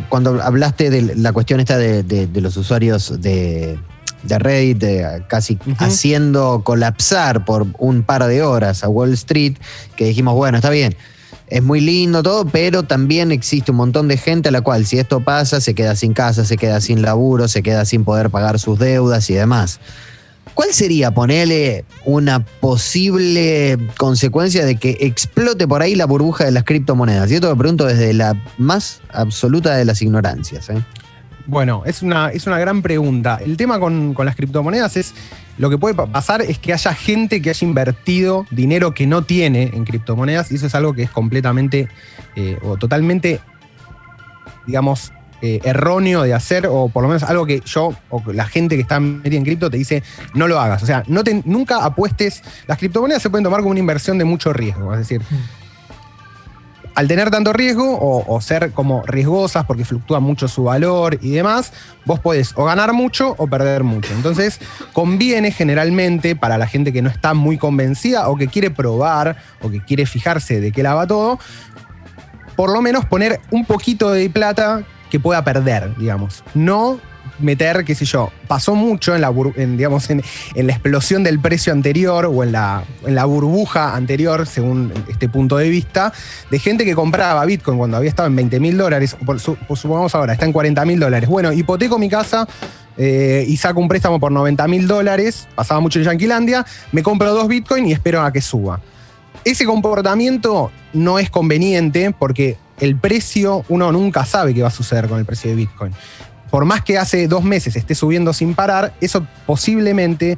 cuando 0.10 0.42
hablaste 0.42 0.89
de 0.89 1.16
la 1.16 1.34
cuestión 1.34 1.60
esta 1.60 1.78
de, 1.78 2.04
de- 2.04 2.28
de 2.28 2.42
los 2.42 2.56
usuarios 2.58 3.20
de, 3.22 3.80
de 4.24 4.39
Reddit, 4.39 4.78
de 4.78 5.24
casi 5.28 5.58
haciendo 5.80 6.62
colapsar 6.63 7.44
por 7.46 7.66
un 7.80 8.04
par 8.04 8.24
de 8.25 8.44
horas 8.44 8.84
a 8.84 8.89
Wall 8.89 9.13
Street, 9.13 9.56
que 9.96 10.06
dijimos, 10.06 10.36
bueno, 10.36 10.58
está 10.58 10.70
bien. 10.70 10.96
Es 11.48 11.63
muy 11.63 11.82
lindo 11.82 12.22
todo, 12.22 12.46
pero 12.46 12.84
también 12.84 13.32
existe 13.32 13.72
un 13.72 13.78
montón 13.78 14.08
de 14.08 14.18
gente 14.18 14.50
a 14.50 14.51
la 14.51 14.62
cual 14.62 14.86
si 14.86 15.00
esto 15.00 15.22
pasa 15.22 15.60
se 15.60 15.74
queda 15.74 15.96
sin 15.96 16.13
casa, 16.13 16.46
se 16.46 16.58
queda 16.58 16.80
sin 16.80 17.01
laburo, 17.01 17.48
se 17.48 17.63
queda 17.63 17.86
sin 17.86 18.04
poder 18.06 18.30
pagar 18.30 18.60
sus 18.60 18.78
deudas 18.78 19.28
y 19.32 19.34
demás. 19.34 19.80
¿Cuál 20.53 20.74
sería 20.74 21.12
ponerle 21.12 21.86
una 22.06 22.44
posible 22.44 23.77
consecuencia 23.98 24.65
de 24.65 24.75
que 24.75 24.98
explote 25.00 25.68
por 25.68 25.82
ahí 25.82 25.96
la 25.96 26.06
burbuja 26.06 26.44
de 26.46 26.51
las 26.51 26.65
criptomonedas? 26.65 27.32
Y 27.32 27.36
esto 27.36 27.50
lo 27.50 27.56
pregunto 27.58 27.86
desde 27.86 28.13
la 28.13 28.36
más 28.58 29.01
absoluta 29.13 29.75
de 29.75 29.86
las 29.86 30.01
ignorancias. 30.01 30.70
¿eh? 30.70 30.84
Bueno, 31.46 31.84
es 31.86 32.01
una, 32.01 32.29
es 32.29 32.46
una 32.46 32.60
gran 32.60 32.82
pregunta. 32.82 33.39
El 33.44 33.56
tema 33.56 33.79
con, 33.79 34.13
con 34.13 34.25
las 34.25 34.36
criptomonedas 34.36 34.98
es, 34.98 35.13
lo 35.58 35.70
que 35.70 35.77
puede 35.77 35.96
pa- 35.96 36.08
pasar 36.08 36.41
es 36.41 36.60
que 36.60 36.74
haya 36.74 36.94
gente 36.94 37.41
que 37.41 37.50
haya 37.51 37.65
invertido 37.68 38.46
dinero 38.51 38.94
que 38.94 39.08
no 39.08 39.24
tiene 39.24 39.72
en 39.74 39.86
criptomonedas 39.86 40.51
y 40.51 40.56
eso 40.56 40.68
es 40.68 40.75
algo 40.75 40.94
que 40.94 41.03
es 41.03 41.10
completamente 41.10 41.88
eh, 42.36 42.58
o 42.63 42.75
totalmente, 42.75 43.39
digamos, 44.68 45.13
eh, 45.41 45.60
erróneo 45.63 46.24
de 46.24 46.34
hacer 46.34 46.67
o 46.67 46.89
por 46.89 47.03
lo 47.03 47.10
menos 47.10 47.24
algo 47.24 47.46
que 47.46 47.62
yo 47.65 47.93
o 48.10 48.22
la 48.34 48.46
gente 48.46 48.75
que 48.75 48.81
está 48.81 49.00
metida 49.00 49.38
en 49.38 49.43
cripto 49.46 49.69
te 49.69 49.77
dice 49.77 50.03
no 50.34 50.48
lo 50.48 50.60
hagas. 50.60 50.84
O 50.84 50.86
sea, 50.86 51.03
no 51.08 51.24
te- 51.24 51.41
nunca 51.46 51.84
apuestes. 51.86 52.41
Las 52.67 52.77
criptomonedas 52.77 53.22
se 53.22 53.29
pueden 53.29 53.43
tomar 53.43 53.60
como 53.62 53.72
una 53.72 53.79
inversión 53.79 54.17
de 54.17 54.25
mucho 54.25 54.51
riesgo. 54.53 54.91
Es 54.93 55.00
decir, 55.00 55.22
al 56.96 57.08
tener 57.08 57.29
tanto 57.31 57.53
riesgo 57.53 57.98
o, 57.98 58.25
o 58.36 58.41
ser 58.41 58.72
como 58.72 59.03
riesgosas 59.05 59.63
porque 59.65 59.86
fluctúa 59.86 60.19
mucho 60.19 60.50
su 60.50 60.65
valor 60.65 61.17
y 61.22 61.31
demás, 61.31 61.72
vos 62.03 62.19
podés 62.19 62.51
o 62.58 62.65
ganar 62.65 62.91
mucho 62.91 63.36
o 63.38 63.48
perder 63.48 63.84
mucho. 63.86 64.13
Entonces, 64.13 64.60
conviene 64.91 65.51
generalmente 65.51 66.36
para 66.36 66.58
la 66.58 66.67
gente 66.67 66.91
que 66.91 67.01
no 67.01 67.10
está 67.10 67.34
muy 67.34 67.58
convencida 67.58 68.27
o 68.27 68.36
que 68.36 68.48
quiere 68.48 68.69
probar 68.69 69.38
o 69.62 69.69
que 69.69 69.79
quiere 69.81 70.05
fijarse 70.05 70.60
de 70.60 70.74
qué 70.74 70.84
la 70.84 70.93
va 70.96 71.08
todo, 71.08 71.39
por 72.58 72.74
lo 72.74 72.81
menos 72.81 73.05
poner 73.05 73.39
un 73.51 73.63
poquito 73.65 74.12
de 74.12 74.29
plata 74.29 74.84
que 75.10 75.20
pueda 75.20 75.44
perder, 75.44 75.96
digamos. 75.98 76.44
No 76.54 77.00
meter, 77.39 77.86
qué 77.86 77.96
sé 77.96 78.06
yo, 78.06 78.32
pasó 78.48 78.75
mucho 78.75 79.16
en 79.16 79.22
la, 79.22 79.34
en, 79.56 79.78
digamos, 79.78 80.10
en, 80.10 80.22
la 80.56 80.74
explosión 80.74 81.24
del 81.24 81.39
precio 81.39 81.74
anterior 81.74 82.25
o 82.25 82.44
en 82.44 82.51
la, 82.51 82.84
en 83.06 83.16
la 83.16 83.25
burbuja 83.25 83.96
anterior, 83.96 84.46
según 84.46 84.92
este 85.08 85.30
punto 85.30 85.58
de 85.58 85.70
vista, 85.70 86.13
de 86.50 86.60
gente 86.60 86.86
que 86.86 86.96
compraba 86.96 87.44
Bitcoin 87.46 87.78
cuando 87.78 87.98
había 87.98 88.10
estado 88.10 88.28
en 88.28 88.36
20 88.36 88.60
mil 88.60 88.78
dólares, 88.78 89.16
por 89.25 89.39
supongamos 89.39 90.13
ahora, 90.16 90.34
está 90.34 90.46
en 90.46 90.54
40 90.54 90.86
mil 90.86 91.00
dólares. 91.00 91.30
Bueno, 91.30 91.51
hipoteco 91.54 91.98
mi 91.98 92.10
casa 92.10 92.48
eh, 92.98 93.46
y 93.48 93.58
saco 93.58 93.80
un 93.80 93.88
préstamo 93.88 94.20
por 94.20 94.32
90 94.32 94.68
mil 94.68 94.88
dólares, 94.88 95.48
pasaba 95.56 95.80
mucho 95.80 96.00
en 96.00 96.06
Yanquilandia, 96.06 96.66
me 96.92 97.04
compro 97.04 97.34
dos 97.34 97.48
Bitcoin 97.48 97.88
y 97.88 97.94
espero 97.94 98.22
a 98.22 98.32
que 98.32 98.42
suba. 98.42 98.82
Ese 99.46 99.66
comportamiento 99.66 100.70
no 100.92 101.18
es 101.18 101.30
conveniente 101.30 102.13
porque 102.18 102.58
el 102.80 102.96
precio, 102.96 103.64
uno 103.70 103.92
nunca 103.92 104.26
sabe 104.26 104.54
qué 104.54 104.62
va 104.62 104.70
a 104.70 104.72
suceder 104.72 105.08
con 105.08 105.20
el 105.20 105.26
precio 105.26 105.50
de 105.50 105.56
Bitcoin. 105.56 105.94
Por 106.50 106.66
más 106.66 106.84
que 106.84 106.98
hace 106.98 107.28
dos 107.28 107.44
meses 107.44 107.76
esté 107.76 107.94
subiendo 107.94 108.34
sin 108.34 108.56
parar, 108.56 108.94
eso 109.02 109.26
posiblemente 109.46 110.38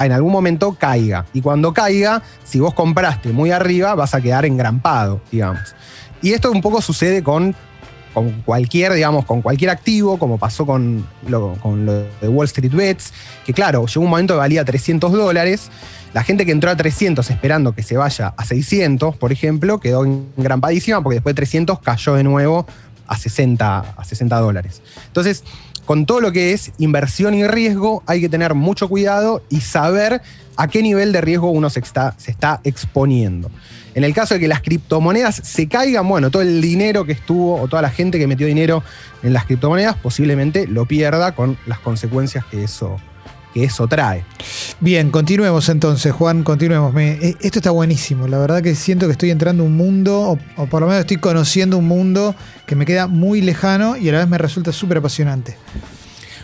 en 0.00 0.12
algún 0.12 0.32
momento 0.32 0.74
caiga. 0.74 1.26
Y 1.32 1.40
cuando 1.40 1.72
caiga, 1.72 2.22
si 2.44 2.58
vos 2.58 2.74
compraste 2.74 3.32
muy 3.32 3.50
arriba, 3.52 3.94
vas 3.94 4.14
a 4.14 4.20
quedar 4.20 4.44
engrampado, 4.44 5.20
digamos. 5.30 5.74
Y 6.22 6.32
esto 6.32 6.50
un 6.50 6.60
poco 6.60 6.82
sucede 6.82 7.22
con, 7.22 7.54
con 8.12 8.30
cualquier, 8.42 8.94
digamos, 8.94 9.24
con 9.26 9.42
cualquier 9.42 9.70
activo, 9.70 10.18
como 10.18 10.38
pasó 10.38 10.66
con 10.66 11.06
lo, 11.28 11.54
con 11.60 11.86
lo 11.86 11.92
de 11.92 12.28
Wall 12.28 12.46
Street 12.46 12.72
Bets, 12.72 13.12
que 13.44 13.52
claro, 13.52 13.86
llegó 13.86 14.04
un 14.04 14.10
momento 14.10 14.34
que 14.34 14.38
valía 14.38 14.64
300 14.64 15.12
dólares. 15.12 15.70
La 16.14 16.22
gente 16.22 16.46
que 16.46 16.52
entró 16.52 16.70
a 16.70 16.76
300 16.76 17.28
esperando 17.28 17.74
que 17.74 17.82
se 17.82 17.96
vaya 17.96 18.34
a 18.36 18.44
600, 18.44 19.16
por 19.16 19.32
ejemplo, 19.32 19.80
quedó 19.80 20.04
engrampadísima 20.04 21.02
porque 21.02 21.16
después 21.16 21.34
de 21.34 21.38
300 21.38 21.80
cayó 21.80 22.14
de 22.14 22.22
nuevo 22.22 22.66
a 23.08 23.18
60, 23.18 23.78
a 23.96 24.04
60 24.04 24.38
dólares. 24.38 24.80
Entonces, 25.08 25.42
con 25.84 26.06
todo 26.06 26.20
lo 26.20 26.30
que 26.30 26.52
es 26.52 26.70
inversión 26.78 27.34
y 27.34 27.44
riesgo, 27.48 28.04
hay 28.06 28.20
que 28.20 28.28
tener 28.28 28.54
mucho 28.54 28.88
cuidado 28.88 29.42
y 29.50 29.60
saber 29.60 30.22
a 30.56 30.68
qué 30.68 30.82
nivel 30.82 31.12
de 31.12 31.20
riesgo 31.20 31.50
uno 31.50 31.68
se 31.68 31.80
está, 31.80 32.14
se 32.16 32.30
está 32.30 32.60
exponiendo. 32.62 33.50
En 33.96 34.04
el 34.04 34.14
caso 34.14 34.34
de 34.34 34.40
que 34.40 34.46
las 34.46 34.60
criptomonedas 34.60 35.34
se 35.34 35.66
caigan, 35.66 36.08
bueno, 36.08 36.30
todo 36.30 36.42
el 36.42 36.62
dinero 36.62 37.04
que 37.04 37.12
estuvo 37.12 37.60
o 37.60 37.66
toda 37.66 37.82
la 37.82 37.90
gente 37.90 38.20
que 38.20 38.28
metió 38.28 38.46
dinero 38.46 38.84
en 39.24 39.32
las 39.32 39.46
criptomonedas 39.46 39.96
posiblemente 39.96 40.68
lo 40.68 40.86
pierda 40.86 41.34
con 41.34 41.58
las 41.66 41.80
consecuencias 41.80 42.44
que 42.44 42.62
eso, 42.62 43.00
que 43.54 43.64
eso 43.64 43.86
trae. 43.86 44.24
Bien, 44.80 45.10
continuemos 45.10 45.68
entonces, 45.68 46.12
Juan, 46.12 46.42
continuemos. 46.42 46.92
Me- 46.92 47.12
eh, 47.12 47.36
esto 47.40 47.60
está 47.60 47.70
buenísimo. 47.70 48.26
La 48.28 48.38
verdad 48.38 48.60
que 48.62 48.74
siento 48.74 49.06
que 49.06 49.12
estoy 49.12 49.30
entrando 49.30 49.62
a 49.62 49.66
un 49.66 49.76
mundo, 49.76 50.20
o, 50.20 50.38
o 50.56 50.66
por 50.66 50.80
lo 50.82 50.88
menos 50.88 51.00
estoy 51.02 51.16
conociendo 51.18 51.78
un 51.78 51.86
mundo 51.86 52.34
que 52.66 52.74
me 52.74 52.84
queda 52.84 53.06
muy 53.06 53.40
lejano 53.40 53.96
y 53.96 54.08
a 54.08 54.12
la 54.12 54.18
vez 54.18 54.28
me 54.28 54.36
resulta 54.38 54.72
súper 54.72 54.98
apasionante. 54.98 55.56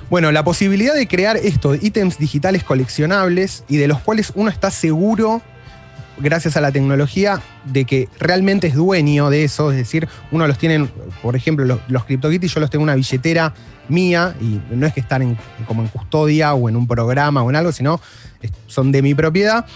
Bueno, 0.09 0.33
la 0.33 0.43
posibilidad 0.43 0.95
de 0.95 1.07
crear 1.07 1.37
esto, 1.37 1.73
de 1.73 1.79
ítems 1.83 2.19
digitales 2.19 2.65
coleccionables 2.65 3.65
y 3.69 3.77
de 3.77 3.87
los 3.89 4.01
cuales 4.01 4.33
uno 4.35 4.51
está 4.51 4.71
seguro, 4.71 5.41
gracias 6.21 6.57
a 6.57 6.61
la 6.61 6.71
tecnología, 6.73 7.41
de 7.65 7.85
que 7.85 8.09
realmente 8.19 8.67
es 8.69 8.75
dueño 8.75 9.31
de 9.31 9.45
eso. 9.45 9.71
Es 9.71 9.77
decir, 9.79 10.09
uno 10.31 10.47
los 10.47 10.59
tiene, 10.59 10.89
por 11.23 11.37
ejemplo, 11.37 11.65
los, 11.65 11.81
los 11.89 12.05
CryptoKitties, 12.05 12.55
yo 12.55 12.61
los 12.61 12.71
tengo 12.71 12.83
en 12.83 12.91
una 12.91 12.95
billetera 12.95 13.55
mía 13.89 14.35
y 14.41 14.61
no 14.75 14.87
es 14.87 14.93
que 14.95 15.01
están 15.01 15.23
en- 15.23 15.39
como 15.67 15.83
en 15.83 15.89
custodia 15.89 16.55
o 16.55 16.69
en 16.69 16.77
un 16.77 16.87
programa 16.87 17.43
o 17.43 17.51
en 17.51 17.57
algo, 17.57 17.73
sino 17.73 18.01
son 18.67 18.93
de 18.93 19.03
mi 19.03 19.15
propiedad. 19.15 19.67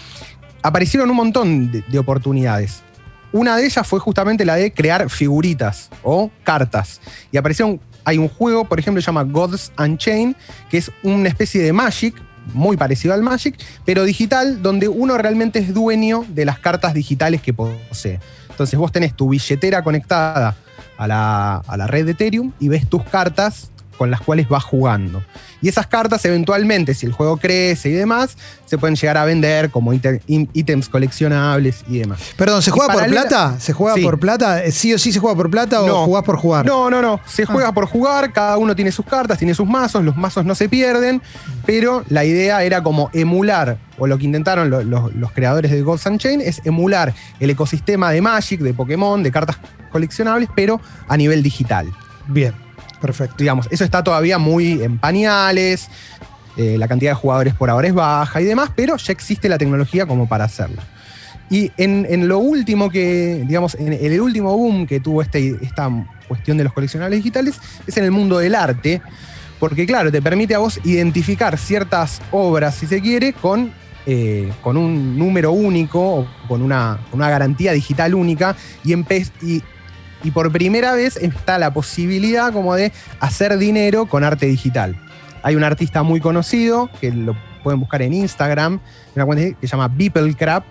Aparecieron 0.63 1.09
un 1.09 1.15
montón 1.17 1.71
de- 1.71 1.83
de 1.87 1.99
oportunidades. 1.99 2.81
Una 3.31 3.57
de 3.57 3.65
ellas 3.65 3.85
fue 3.85 3.99
justamente 3.99 4.45
la 4.45 4.55
de 4.55 4.71
crear 4.71 5.09
figuritas 5.09 5.89
o 6.03 6.31
cartas. 6.43 7.01
Y 7.31 7.37
aparecieron, 7.37 7.81
hay 8.05 8.17
un 8.17 8.29
juego, 8.29 8.63
por 8.65 8.79
ejemplo, 8.79 8.99
que 8.99 9.03
se 9.03 9.07
llama 9.07 9.23
Gods 9.23 9.73
Unchained, 9.77 10.35
que 10.69 10.77
es 10.77 10.89
una 11.03 11.27
especie 11.27 11.61
de 11.61 11.73
Magic, 11.73 12.15
muy 12.53 12.77
parecido 12.77 13.13
al 13.13 13.21
Magic, 13.21 13.55
pero 13.85 14.03
digital, 14.03 14.61
donde 14.61 14.87
uno 14.87 15.17
realmente 15.17 15.59
es 15.59 15.73
dueño 15.73 16.25
de 16.29 16.45
las 16.45 16.59
cartas 16.59 16.93
digitales 16.93 17.41
que 17.41 17.53
posee. 17.53 18.19
Entonces 18.49 18.79
vos 18.79 18.91
tenés 18.91 19.15
tu 19.15 19.29
billetera 19.29 19.83
conectada 19.83 20.55
a 20.97 21.07
la, 21.07 21.57
a 21.57 21.77
la 21.77 21.87
red 21.87 22.05
de 22.05 22.11
Ethereum 22.11 22.53
y 22.59 22.69
ves 22.69 22.87
tus 22.87 23.03
cartas 23.03 23.71
con 23.97 24.11
las 24.11 24.21
cuales 24.21 24.47
vas 24.49 24.63
jugando. 24.63 25.23
Y 25.61 25.69
esas 25.69 25.87
cartas 25.87 26.23
eventualmente, 26.25 26.93
si 26.93 27.05
el 27.05 27.11
juego 27.13 27.37
crece 27.37 27.89
y 27.89 27.93
demás, 27.93 28.37
se 28.65 28.77
pueden 28.77 28.95
llegar 28.95 29.17
a 29.17 29.25
vender 29.25 29.71
como 29.71 29.93
ítems 29.93 30.89
coleccionables 30.89 31.83
y 31.87 31.99
demás. 31.99 32.19
Perdón, 32.37 32.61
¿se 32.61 32.71
juega 32.71 32.93
por 32.93 33.07
plata? 33.07 33.59
¿Se 33.59 33.73
juega 33.73 33.95
Sí. 33.95 34.01
por 34.03 34.19
plata? 34.19 34.61
¿Sí 34.71 34.93
o 34.93 34.99
sí 34.99 35.11
se 35.11 35.19
juega 35.19 35.35
por 35.35 35.49
plata 35.49 35.81
o 35.81 35.87
No. 35.87 36.05
jugás 36.05 36.23
por 36.23 36.37
jugar? 36.37 36.65
No, 36.65 36.89
no, 36.89 37.01
no. 37.01 37.19
Se 37.25 37.45
juega 37.45 37.71
por 37.71 37.85
jugar, 37.87 38.31
cada 38.33 38.57
uno 38.57 38.75
tiene 38.75 38.91
sus 38.91 39.05
cartas, 39.05 39.37
tiene 39.37 39.53
sus 39.55 39.67
mazos, 39.67 40.03
los 40.03 40.15
mazos 40.17 40.45
no 40.45 40.53
se 40.55 40.69
pierden, 40.69 41.21
pero 41.65 42.03
la 42.09 42.25
idea 42.25 42.63
era 42.63 42.83
como 42.83 43.09
emular, 43.13 43.77
o 43.97 44.07
lo 44.07 44.17
que 44.17 44.25
intentaron 44.25 44.69
lo- 44.69 44.83
lo- 44.83 45.09
los 45.15 45.31
creadores 45.31 45.71
de 45.71 45.81
Gods 45.81 46.05
Unchained, 46.05 46.45
es 46.45 46.61
emular 46.65 47.13
el 47.39 47.49
ecosistema 47.49 48.11
de 48.11 48.21
Magic, 48.21 48.59
de 48.61 48.73
Pokémon, 48.73 49.23
de 49.23 49.31
cartas 49.31 49.57
coleccionables, 49.91 50.49
pero 50.55 50.79
a 51.07 51.17
nivel 51.17 51.41
digital. 51.41 51.87
Bien, 52.27 52.53
perfecto. 53.05 53.35
Digamos, 53.37 53.67
eso 53.69 53.83
está 53.83 54.03
todavía 54.03 54.39
muy 54.39 54.81
en 54.81 54.97
pañales, 54.97 55.89
eh, 56.57 56.75
la 56.77 56.87
cantidad 56.87 57.11
de 57.11 57.15
jugadores 57.15 57.53
por 57.53 57.69
ahora 57.69 57.87
es 57.87 57.93
baja 57.93 58.41
y 58.41 58.45
demás, 58.45 58.71
pero 58.75 58.97
ya 58.97 59.11
existe 59.13 59.47
la 59.47 59.57
tecnología 59.57 60.07
como 60.07 60.27
para 60.27 60.45
hacerlo. 60.45 60.81
Y 61.49 61.71
en, 61.77 62.07
en 62.09 62.27
lo 62.27 62.39
último 62.39 62.89
que, 62.89 63.43
digamos, 63.45 63.75
en 63.75 63.93
el 63.93 64.19
último 64.19 64.57
boom 64.57 64.87
que 64.87 64.99
tuvo 64.99 65.21
este, 65.21 65.55
esta 65.61 65.91
cuestión 66.27 66.57
de 66.57 66.63
los 66.63 66.73
coleccionables 66.73 67.19
digitales 67.19 67.59
es 67.85 67.95
en 67.97 68.05
el 68.05 68.11
mundo 68.11 68.39
del 68.39 68.55
arte, 68.55 69.01
porque 69.59 69.85
claro, 69.85 70.11
te 70.11 70.21
permite 70.21 70.55
a 70.55 70.59
vos 70.59 70.79
identificar 70.83 71.57
ciertas 71.59 72.21
obras, 72.31 72.73
si 72.73 72.87
se 72.87 72.99
quiere, 72.99 73.33
con, 73.33 73.71
eh, 74.07 74.51
con 74.63 74.77
un 74.77 75.19
número 75.19 75.51
único 75.51 76.27
con 76.47 76.63
una, 76.63 76.99
una 77.11 77.29
garantía 77.29 77.73
digital 77.73 78.15
única 78.15 78.55
y, 78.83 78.93
y, 78.93 79.63
y 80.25 80.31
por 80.31 80.51
primera 80.51 80.93
vez 80.93 81.17
está 81.17 81.59
la 81.59 81.71
posibilidad 81.71 82.51
como 82.51 82.73
de 82.73 82.91
hacer 83.19 83.55
dinero 83.59 84.07
con 84.07 84.23
arte 84.23 84.47
digital. 84.47 84.95
Hay 85.43 85.55
un 85.55 85.63
artista 85.63 86.01
muy 86.01 86.19
conocido, 86.19 86.89
que 86.99 87.11
lo 87.11 87.37
pueden 87.63 87.79
buscar 87.79 88.01
en 88.01 88.11
Instagram, 88.11 88.79
que 89.13 89.55
se 89.61 89.67
llama 89.67 89.87
Beeplecrap, 89.87 90.65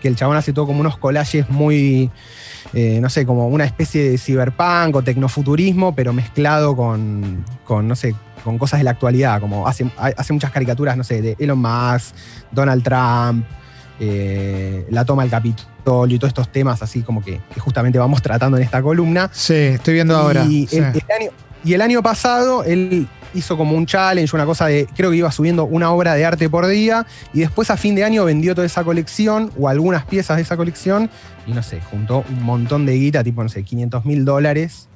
que 0.00 0.08
el 0.08 0.16
chabón 0.16 0.36
hace 0.36 0.52
todo 0.52 0.66
como 0.66 0.80
unos 0.80 0.98
collages 0.98 1.48
muy, 1.48 2.10
eh, 2.74 2.98
no 3.00 3.08
sé, 3.08 3.24
como 3.24 3.46
una 3.46 3.64
especie 3.64 4.10
de 4.10 4.18
cyberpunk 4.18 4.96
o 4.96 5.02
tecnofuturismo, 5.02 5.94
pero 5.94 6.12
mezclado 6.12 6.74
con, 6.74 7.44
con, 7.64 7.86
no 7.86 7.94
sé, 7.94 8.16
con 8.42 8.58
cosas 8.58 8.80
de 8.80 8.84
la 8.84 8.90
actualidad, 8.90 9.40
como 9.40 9.68
hace, 9.68 9.88
hace 9.96 10.32
muchas 10.32 10.50
caricaturas, 10.50 10.96
no 10.96 11.04
sé, 11.04 11.22
de 11.22 11.36
Elon 11.38 11.60
Musk, 11.60 12.16
Donald 12.50 12.82
Trump, 12.82 13.46
eh, 14.00 14.86
la 14.90 15.04
toma 15.04 15.22
del 15.22 15.30
Capitolio 15.30 16.16
y 16.16 16.18
todos 16.18 16.30
estos 16.30 16.50
temas 16.52 16.82
así 16.82 17.02
como 17.02 17.22
que, 17.22 17.40
que 17.52 17.60
justamente 17.60 17.98
vamos 17.98 18.22
tratando 18.22 18.56
en 18.56 18.62
esta 18.62 18.82
columna. 18.82 19.30
Sí, 19.32 19.54
estoy 19.54 19.94
viendo 19.94 20.16
ahora. 20.16 20.44
Y, 20.44 20.66
Sí. 20.66 20.76
el, 20.78 20.84
el 20.84 21.02
año, 21.20 21.30
y 21.64 21.72
el 21.74 21.80
año 21.82 22.02
pasado 22.02 22.62
él 22.64 23.08
hizo 23.34 23.56
como 23.56 23.76
un 23.76 23.84
challenge, 23.84 24.34
una 24.34 24.46
cosa 24.46 24.66
de, 24.66 24.86
creo 24.96 25.10
que 25.10 25.16
iba 25.16 25.30
subiendo 25.30 25.64
una 25.64 25.90
obra 25.90 26.14
de 26.14 26.24
arte 26.24 26.48
por 26.48 26.66
día, 26.66 27.06
y 27.34 27.40
después 27.40 27.70
a 27.70 27.76
fin 27.76 27.94
de 27.94 28.02
año 28.04 28.24
vendió 28.24 28.54
toda 28.54 28.66
esa 28.66 28.84
colección 28.84 29.50
o 29.58 29.68
algunas 29.68 30.04
piezas 30.06 30.36
de 30.36 30.42
esa 30.44 30.56
colección, 30.56 31.10
y 31.46 31.52
no 31.52 31.62
sé, 31.62 31.80
juntó 31.90 32.24
un 32.28 32.42
montón 32.42 32.86
de 32.86 32.94
guita, 32.94 33.22
tipo, 33.24 33.42
no 33.42 33.48
sé, 33.48 33.64
500 33.64 34.04
mil 34.06 34.24
dólares 34.24 34.88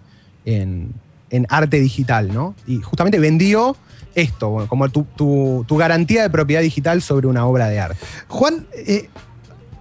en, 0.47 0.93
en 1.31 1.47
arte 1.51 1.79
digital, 1.81 2.33
¿no? 2.33 2.55
Y 2.67 2.81
justamente 2.81 3.19
vendió 3.19 3.77
esto, 4.15 4.67
como 4.69 4.89
tu, 4.89 5.05
tu- 5.17 5.65
tu 5.67 5.77
garantía 5.77 6.23
de 6.23 6.31
propiedad 6.31 6.63
digital 6.63 7.03
sobre 7.03 7.27
una 7.27 7.47
obra 7.47 7.69
de 7.69 7.81
arte. 7.81 7.99
Juan, 8.29 8.67
eh, 8.75 9.09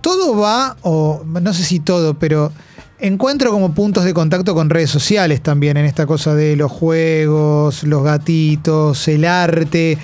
todo 0.01 0.37
va, 0.37 0.77
o 0.81 1.23
no 1.25 1.53
sé 1.53 1.63
si 1.63 1.79
todo, 1.79 2.17
pero 2.17 2.51
encuentro 2.99 3.51
como 3.51 3.73
puntos 3.73 4.03
de 4.05 4.13
contacto 4.13 4.53
con 4.53 4.69
redes 4.69 4.89
sociales 4.89 5.41
también 5.41 5.77
en 5.77 5.85
esta 5.85 6.05
cosa 6.05 6.33
de 6.35 6.55
los 6.55 6.71
juegos, 6.71 7.83
los 7.83 8.03
gatitos, 8.03 9.07
el 9.07 9.25
arte. 9.25 9.97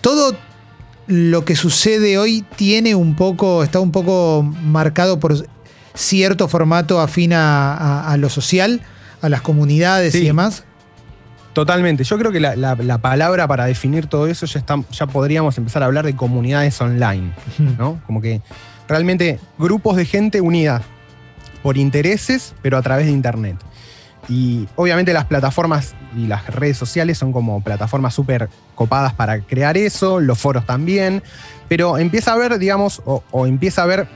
Todo 0.00 0.34
lo 1.08 1.44
que 1.44 1.54
sucede 1.54 2.18
hoy 2.18 2.44
tiene 2.56 2.94
un 2.94 3.14
poco, 3.14 3.62
está 3.62 3.78
un 3.80 3.92
poco 3.92 4.42
marcado 4.42 5.20
por 5.20 5.46
cierto 5.94 6.48
formato 6.48 7.00
afín 7.00 7.32
a, 7.32 7.74
a- 7.74 8.12
a 8.12 8.16
lo 8.16 8.28
social, 8.30 8.80
a 9.22 9.28
las 9.28 9.40
comunidades 9.42 10.14
y 10.14 10.24
demás. 10.26 10.64
Totalmente. 11.56 12.04
Yo 12.04 12.18
creo 12.18 12.30
que 12.32 12.38
la, 12.38 12.54
la- 12.54 12.74
la 12.74 12.98
palabra 12.98 13.48
para 13.48 13.64
definir 13.64 14.08
todo 14.08 14.26
eso 14.26 14.44
ya, 14.44 14.58
está, 14.58 14.76
ya 14.92 15.06
podríamos 15.06 15.56
empezar 15.56 15.82
a 15.82 15.86
hablar 15.86 16.04
de 16.04 16.14
comunidades 16.14 16.78
online. 16.82 17.32
¿no? 17.78 17.98
Como 18.04 18.20
que 18.20 18.42
realmente 18.86 19.40
grupos 19.58 19.96
de 19.96 20.04
gente 20.04 20.42
unida 20.42 20.82
por 21.62 21.78
intereses, 21.78 22.54
pero 22.60 22.76
a 22.76 22.82
través 22.82 23.06
de 23.06 23.12
Internet. 23.12 23.56
Y 24.28 24.68
obviamente 24.76 25.14
las 25.14 25.24
plataformas 25.24 25.94
y 26.14 26.26
las 26.26 26.44
redes 26.48 26.76
sociales 26.76 27.16
son 27.16 27.32
como 27.32 27.62
plataformas 27.62 28.12
súper 28.12 28.50
copadas 28.74 29.14
para 29.14 29.40
crear 29.40 29.78
eso, 29.78 30.20
los 30.20 30.38
foros 30.38 30.66
también, 30.66 31.22
pero 31.68 31.96
empieza 31.96 32.34
a 32.34 32.36
ver, 32.36 32.58
digamos, 32.58 33.00
o, 33.06 33.24
o 33.30 33.46
empieza 33.46 33.82
a 33.82 33.86
ver, 33.86 34.06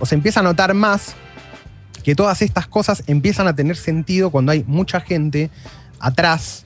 o 0.00 0.04
se 0.06 0.16
empieza 0.16 0.40
a 0.40 0.42
notar 0.42 0.74
más 0.74 1.14
que 2.02 2.16
todas 2.16 2.42
estas 2.42 2.66
cosas 2.66 3.04
empiezan 3.06 3.46
a 3.46 3.54
tener 3.54 3.76
sentido 3.76 4.30
cuando 4.30 4.50
hay 4.50 4.64
mucha 4.66 4.98
gente 5.00 5.48
atrás 6.00 6.64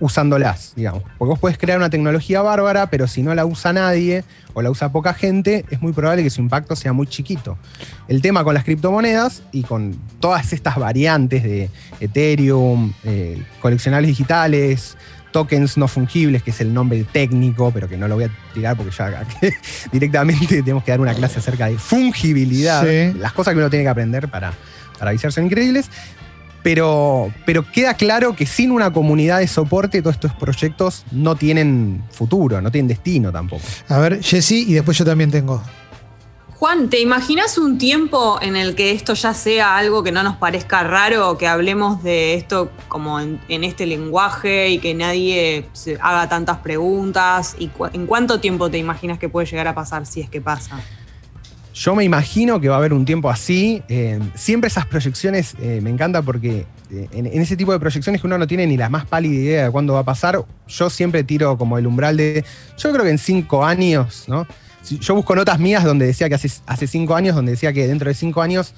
usándolas, 0.00 0.72
digamos. 0.76 1.02
Porque 1.18 1.30
vos 1.30 1.38
puedes 1.38 1.58
crear 1.58 1.78
una 1.78 1.90
tecnología 1.90 2.42
bárbara, 2.42 2.88
pero 2.90 3.06
si 3.06 3.22
no 3.22 3.34
la 3.34 3.46
usa 3.46 3.72
nadie 3.72 4.24
o 4.52 4.62
la 4.62 4.70
usa 4.70 4.90
poca 4.92 5.14
gente, 5.14 5.64
es 5.70 5.80
muy 5.80 5.92
probable 5.92 6.22
que 6.22 6.30
su 6.30 6.40
impacto 6.40 6.76
sea 6.76 6.92
muy 6.92 7.06
chiquito. 7.06 7.56
El 8.08 8.20
tema 8.22 8.44
con 8.44 8.54
las 8.54 8.64
criptomonedas 8.64 9.42
y 9.52 9.62
con 9.62 9.96
todas 10.20 10.52
estas 10.52 10.76
variantes 10.76 11.42
de 11.42 11.70
Ethereum, 12.00 12.92
eh, 13.04 13.42
coleccionables 13.60 14.08
digitales, 14.08 14.96
tokens 15.32 15.76
no 15.76 15.88
fungibles, 15.88 16.42
que 16.44 16.50
es 16.52 16.60
el 16.60 16.72
nombre 16.72 17.04
técnico, 17.12 17.72
pero 17.72 17.88
que 17.88 17.96
no 17.96 18.06
lo 18.06 18.14
voy 18.14 18.24
a 18.24 18.30
tirar 18.54 18.76
porque 18.76 18.92
ya 18.96 19.24
directamente 19.92 20.46
tenemos 20.62 20.84
que 20.84 20.92
dar 20.92 21.00
una 21.00 21.14
clase 21.14 21.40
acerca 21.40 21.66
de 21.68 21.76
fungibilidad, 21.78 22.82
Sí. 22.84 23.18
las 23.18 23.32
cosas 23.32 23.52
que 23.54 23.58
uno 23.58 23.68
tiene 23.70 23.84
que 23.84 23.88
aprender 23.88 24.28
para, 24.28 24.52
para 24.98 25.10
avisar 25.10 25.32
son 25.32 25.46
increíbles. 25.46 25.90
Pero, 26.64 27.30
pero 27.46 27.70
queda 27.70 27.94
claro 27.94 28.34
que 28.34 28.46
sin 28.46 28.72
una 28.72 28.90
comunidad 28.92 29.38
de 29.38 29.46
soporte, 29.46 30.00
todos 30.02 30.16
estos 30.16 30.32
proyectos 30.34 31.04
no 31.12 31.36
tienen 31.36 32.02
futuro, 32.10 32.60
no 32.62 32.72
tienen 32.72 32.88
destino 32.88 33.30
tampoco. 33.30 33.62
A 33.88 33.98
ver, 33.98 34.20
Jesse, 34.22 34.52
y 34.52 34.72
después 34.72 34.96
yo 34.98 35.04
también 35.04 35.30
tengo. 35.30 35.62
Juan, 36.54 36.88
¿te 36.88 37.00
imaginas 37.00 37.58
un 37.58 37.76
tiempo 37.76 38.38
en 38.40 38.56
el 38.56 38.74
que 38.74 38.92
esto 38.92 39.12
ya 39.12 39.34
sea 39.34 39.76
algo 39.76 40.02
que 40.02 40.10
no 40.12 40.22
nos 40.22 40.36
parezca 40.36 40.82
raro, 40.84 41.36
que 41.36 41.46
hablemos 41.46 42.02
de 42.02 42.34
esto 42.34 42.70
como 42.88 43.20
en, 43.20 43.38
en 43.48 43.64
este 43.64 43.84
lenguaje 43.84 44.70
y 44.70 44.78
que 44.78 44.94
nadie 44.94 45.68
se 45.74 45.98
haga 46.00 46.28
tantas 46.30 46.58
preguntas? 46.58 47.56
¿Y 47.58 47.68
cu- 47.68 47.90
en 47.92 48.06
cuánto 48.06 48.40
tiempo 48.40 48.70
te 48.70 48.78
imaginas 48.78 49.18
que 49.18 49.28
puede 49.28 49.46
llegar 49.46 49.68
a 49.68 49.74
pasar 49.74 50.06
si 50.06 50.22
es 50.22 50.30
que 50.30 50.40
pasa? 50.40 50.80
Yo 51.74 51.96
me 51.96 52.04
imagino 52.04 52.60
que 52.60 52.68
va 52.68 52.76
a 52.76 52.78
haber 52.78 52.92
un 52.92 53.04
tiempo 53.04 53.28
así. 53.28 53.82
eh, 53.88 54.20
siempre 54.36 54.68
esas 54.68 54.86
proyecciones 54.86 55.56
eh, 55.60 55.80
me 55.82 55.90
encanta 55.90 56.22
porque 56.22 56.66
eh, 56.90 57.08
en, 57.12 57.26
ese 57.26 57.56
tipo 57.56 57.72
de 57.72 57.80
proyecciones 57.80 58.20
que 58.20 58.28
uno 58.28 58.38
no 58.38 58.46
tiene 58.46 58.64
ni 58.68 58.76
la 58.76 58.88
más 58.88 59.04
pálida 59.06 59.34
idea 59.34 59.64
de 59.64 59.70
cuándo 59.72 59.94
va 59.94 60.00
a 60.00 60.04
pasar, 60.04 60.40
yo 60.68 60.90
siempre 60.90 61.24
tiro 61.24 61.58
como 61.58 61.76
el 61.76 61.86
umbral 61.88 62.16
de. 62.16 62.44
Yo 62.78 62.92
creo 62.92 63.02
que 63.02 63.10
en 63.10 63.18
cinco 63.18 63.64
años, 63.64 64.24
¿no? 64.28 64.46
Yo 64.88 65.14
busco 65.16 65.34
notas 65.34 65.58
mías 65.58 65.82
donde 65.82 66.06
decía 66.06 66.28
que 66.28 66.36
hace, 66.36 66.86
cinco 66.86 67.16
años, 67.16 67.34
donde 67.34 67.52
decía 67.52 67.72
que 67.72 67.88
dentro 67.88 68.08
de 68.08 68.14
cinco 68.14 68.42
años 68.42 68.74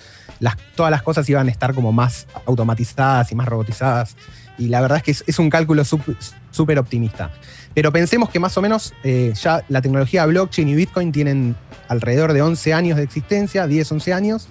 todas 0.77 0.91
las 0.91 1.03
cosas 1.03 1.29
iban 1.29 1.49
a 1.49 1.51
estar 1.51 1.75
como 1.75 1.93
más 1.93 2.29
automatizadas 2.47 3.31
y 3.33 3.35
más 3.35 3.47
robotizadas. 3.47 4.17
Y 4.57 4.69
la 4.69 4.81
verdad 4.81 4.99
es 4.99 5.03
que 5.03 5.11
es, 5.11 5.25
es 5.27 5.39
un 5.39 5.51
cálculo 5.51 5.85
súper 5.85 6.79
optimista. 6.79 7.33
Pero 7.77 7.93
pensemos 7.93 8.31
que 8.31 8.41
más 8.41 8.57
o 8.57 8.63
menos 8.63 8.95
eh, 9.05 9.35
ya 9.39 9.63
la 9.69 9.83
tecnología 9.83 10.25
blockchain 10.25 10.67
y 10.67 10.75
Bitcoin 10.75 11.13
tienen 11.13 11.55
alrededor 11.89 12.33
de 12.33 12.41
11 12.41 12.73
años 12.73 12.97
de 12.97 13.03
existencia, 13.03 13.67
10, 13.67 13.93
11 13.93 14.13
años, 14.15 14.49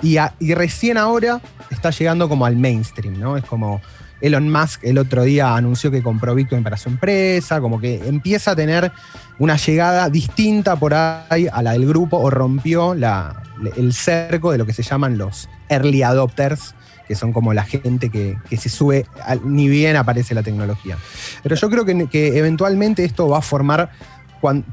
y, 0.00 0.16
recién 0.54 0.96
ahora 0.96 1.40
está 1.70 1.90
llegando 1.90 2.28
como 2.28 2.46
al 2.46 2.54
mainstream, 2.54 3.18
¿no? 3.18 3.36
Es 3.36 3.44
como 3.44 3.80
Elon 4.20 4.48
Musk 4.48 4.84
el 4.84 4.98
otro 4.98 5.24
día 5.24 5.56
anunció 5.56 5.90
que 5.90 6.04
compró 6.04 6.36
Bitcoin 6.36 6.62
para 6.62 6.76
su 6.76 6.88
empresa, 6.88 7.60
como 7.60 7.80
que 7.80 8.06
empieza 8.06 8.52
a 8.52 8.56
tener 8.56 8.92
una 9.40 9.56
llegada 9.56 10.08
distinta 10.08 10.76
por 10.76 10.94
ahí 10.94 11.48
a 11.52 11.62
la 11.62 11.72
del 11.72 11.84
grupo 11.84 12.18
o 12.18 12.30
rompió 12.30 12.92
el 12.94 13.92
cerco 13.92 14.52
de 14.52 14.58
lo 14.58 14.66
que 14.66 14.72
se 14.72 14.84
llaman 14.84 15.18
los 15.18 15.48
early 15.68 16.04
adopters, 16.04 16.76
que 17.06 17.14
son 17.14 17.32
como 17.32 17.52
la 17.52 17.64
gente 17.64 18.10
que, 18.10 18.36
que 18.48 18.56
se 18.56 18.68
sube 18.68 19.06
ni 19.44 19.68
bien 19.68 19.96
aparece 19.96 20.34
la 20.34 20.42
tecnología. 20.42 20.96
Pero 21.42 21.56
yo 21.56 21.70
creo 21.70 21.84
que, 21.84 22.06
que 22.08 22.38
eventualmente 22.38 23.04
esto 23.04 23.28
va 23.28 23.38
a 23.38 23.42
formar 23.42 23.90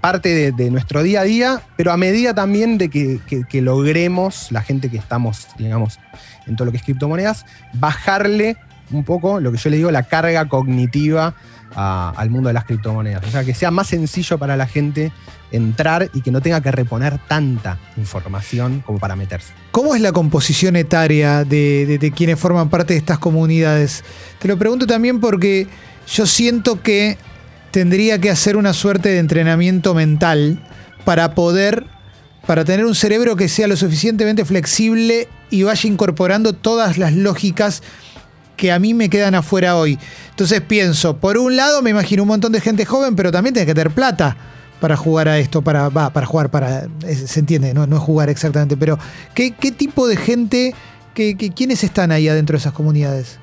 parte 0.02 0.52
de, 0.52 0.72
nuestro 0.72 1.04
día 1.04 1.22
a 1.22 1.24
día, 1.24 1.62
pero 1.78 1.92
a 1.92 1.98
medida 1.98 2.34
también 2.34 2.78
de 2.80 2.90
que, 2.90 3.20
que- 3.48 3.62
logremos, 3.62 4.52
la 4.52 4.62
gente 4.62 4.90
que 4.90 4.98
estamos, 4.98 5.48
digamos, 5.58 6.00
en 6.48 6.56
todo 6.56 6.66
lo 6.66 6.72
que 6.72 6.78
es 6.78 6.84
criptomonedas, 6.84 7.46
bajarle 7.74 8.58
un 8.92 9.04
poco 9.04 9.40
lo 9.40 9.52
que 9.52 9.60
yo 9.60 9.70
le 9.70 9.78
digo, 9.78 9.92
la 9.92 10.04
carga 10.04 10.48
cognitiva 10.50 11.36
al 11.76 12.30
mundo 12.32 12.48
de 12.48 12.54
las 12.54 12.66
criptomonedas. 12.66 13.24
O 13.28 13.30
sea, 13.30 13.44
que 13.44 13.54
sea 13.54 13.70
más 13.70 13.88
sencillo 13.88 14.40
para 14.40 14.58
la 14.58 14.66
gente 14.66 15.12
entrar 15.52 16.10
y 16.14 16.22
que 16.22 16.32
no 16.32 16.42
tenga 16.42 16.62
que 16.62 16.72
reponer 16.72 17.20
tanta 17.28 17.80
información 17.98 18.84
como 18.86 19.00
para 19.00 19.16
meterse. 19.16 19.54
¿Cómo 19.72 19.96
es 19.96 20.02
la 20.02 20.12
composición 20.12 20.76
etaria 20.76 21.44
de, 21.44 22.14
quienes 22.16 22.40
forman 22.40 22.70
parte 22.70 22.94
de 22.94 23.00
estas 23.00 23.20
comunidades? 23.20 24.04
Te 24.40 24.48
lo 24.48 24.58
pregunto 24.58 24.88
también 24.88 25.20
porque 25.20 25.68
yo 26.08 26.26
siento 26.26 26.82
que 26.82 27.18
tendría 27.72 28.20
que 28.20 28.30
hacer 28.30 28.58
una 28.58 28.74
suerte 28.74 29.10
de 29.10 29.20
entrenamiento 29.20 29.94
mental 29.94 30.64
para 31.06 31.36
poder, 31.36 31.86
para 32.46 32.66
tener 32.66 32.86
un 32.86 32.96
cerebro 32.96 33.36
que 33.36 33.48
sea 33.48 33.68
lo 33.68 33.76
suficientemente 33.76 34.46
flexible 34.46 35.28
y 35.50 35.64
vaya 35.64 35.88
incorporando 35.90 36.54
todas 36.54 36.98
las 36.98 37.14
lógicas 37.14 37.82
que 38.58 38.72
a 38.72 38.80
mí 38.80 38.94
me 38.94 39.10
quedan 39.10 39.36
afuera 39.36 39.78
hoy. 39.78 39.98
Entonces 40.32 40.62
pienso, 40.62 41.18
por 41.18 41.38
un 41.38 41.56
lado 41.56 41.82
me 41.82 41.92
imagino 41.92 42.24
un 42.24 42.28
montón 42.28 42.52
de 42.52 42.60
gente 42.60 42.86
joven, 42.86 43.16
pero 43.16 43.32
también 43.32 43.54
tiene 43.54 43.66
que 43.66 43.74
tener 43.74 43.94
plata 43.94 44.36
para 44.80 44.96
jugar 44.98 45.28
a 45.28 45.38
esto, 45.40 45.62
para, 45.62 45.90
va, 45.90 46.10
para 46.12 46.26
jugar, 46.26 46.50
para. 46.50 46.88
es- 47.08 47.30
se 47.30 47.40
entiende, 47.40 47.74
no, 47.74 47.86
no 47.88 47.98
es 47.98 48.02
jugar 48.02 48.30
exactamente, 48.30 48.78
pero 48.78 48.98
¿qué, 49.34 49.52
qué 49.52 49.72
tipo 49.72 50.08
de 50.08 50.16
gente, 50.18 50.74
qué, 51.14 51.36
qué- 51.38 51.52
quiénes 51.52 51.84
están 51.84 52.12
ahí 52.12 52.28
adentro 52.28 52.54
de 52.54 52.60
esas 52.60 52.74
comunidades? 52.74 53.40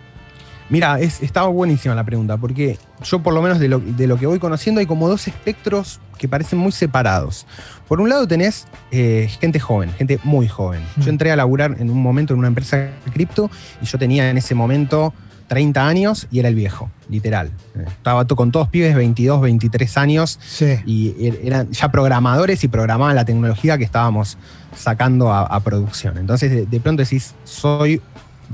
Mira, 0.69 0.99
es, 0.99 1.23
estaba 1.23 1.47
buenísima 1.47 1.95
la 1.95 2.03
pregunta, 2.03 2.37
porque 2.39 2.77
yo 3.05 3.23
por 3.23 3.33
lo 3.35 3.41
menos 3.41 3.61
de 3.61 3.69
lo, 3.69 3.79
de 3.79 4.07
lo 4.09 4.17
que 4.19 4.27
voy 4.27 4.41
conociendo 4.41 4.81
hay 4.81 4.87
como 4.87 5.09
dos 5.09 5.29
espectros 5.29 6.01
que 6.19 6.27
parecen 6.27 6.59
muy 6.59 6.73
separados. 6.73 7.47
Por 7.87 8.01
un 8.01 8.09
lado 8.09 8.27
tenés 8.27 8.67
eh, 8.91 9.31
gente 9.41 9.61
joven, 9.61 9.93
gente 9.93 10.19
muy 10.25 10.49
joven. 10.49 10.83
Mm. 10.97 11.01
Yo 11.03 11.11
entré 11.11 11.31
a 11.31 11.37
laburar 11.37 11.77
en 11.79 11.89
un 11.89 12.03
momento 12.03 12.33
en 12.33 12.41
una 12.41 12.49
empresa 12.49 12.79
de 12.79 12.91
cripto 13.13 13.49
y 13.81 13.87
yo 13.87 13.97
tenía 13.97 14.29
en 14.29 14.39
ese 14.39 14.57
momento 14.57 15.15
30 15.49 15.87
años 15.87 16.27
y 16.31 16.41
era 16.41 16.49
el 16.49 16.55
viejo, 16.55 16.91
literal. 17.09 17.51
Estaba 17.87 18.25
con 18.27 18.51
todos 18.51 18.69
pibes 18.69 18.95
22, 18.97 19.41
23 19.41 19.97
años 19.97 20.39
Sí. 20.45 20.77
y 20.87 21.11
er- 21.21 21.39
eran 21.45 21.71
ya 21.71 21.91
programadores 21.91 22.65
y 22.65 22.69
programaban 22.69 23.15
la 23.15 23.25
tecnología 23.25 23.79
que 23.79 23.85
estábamos 23.85 24.39
sacando 24.77 25.33
a, 25.33 25.43
a 25.43 25.61
producción. 25.61 26.19
Entonces, 26.19 26.51
de, 26.51 26.67
de 26.67 26.81
pronto 26.81 27.03
decís, 27.03 27.35
soy 27.45 28.01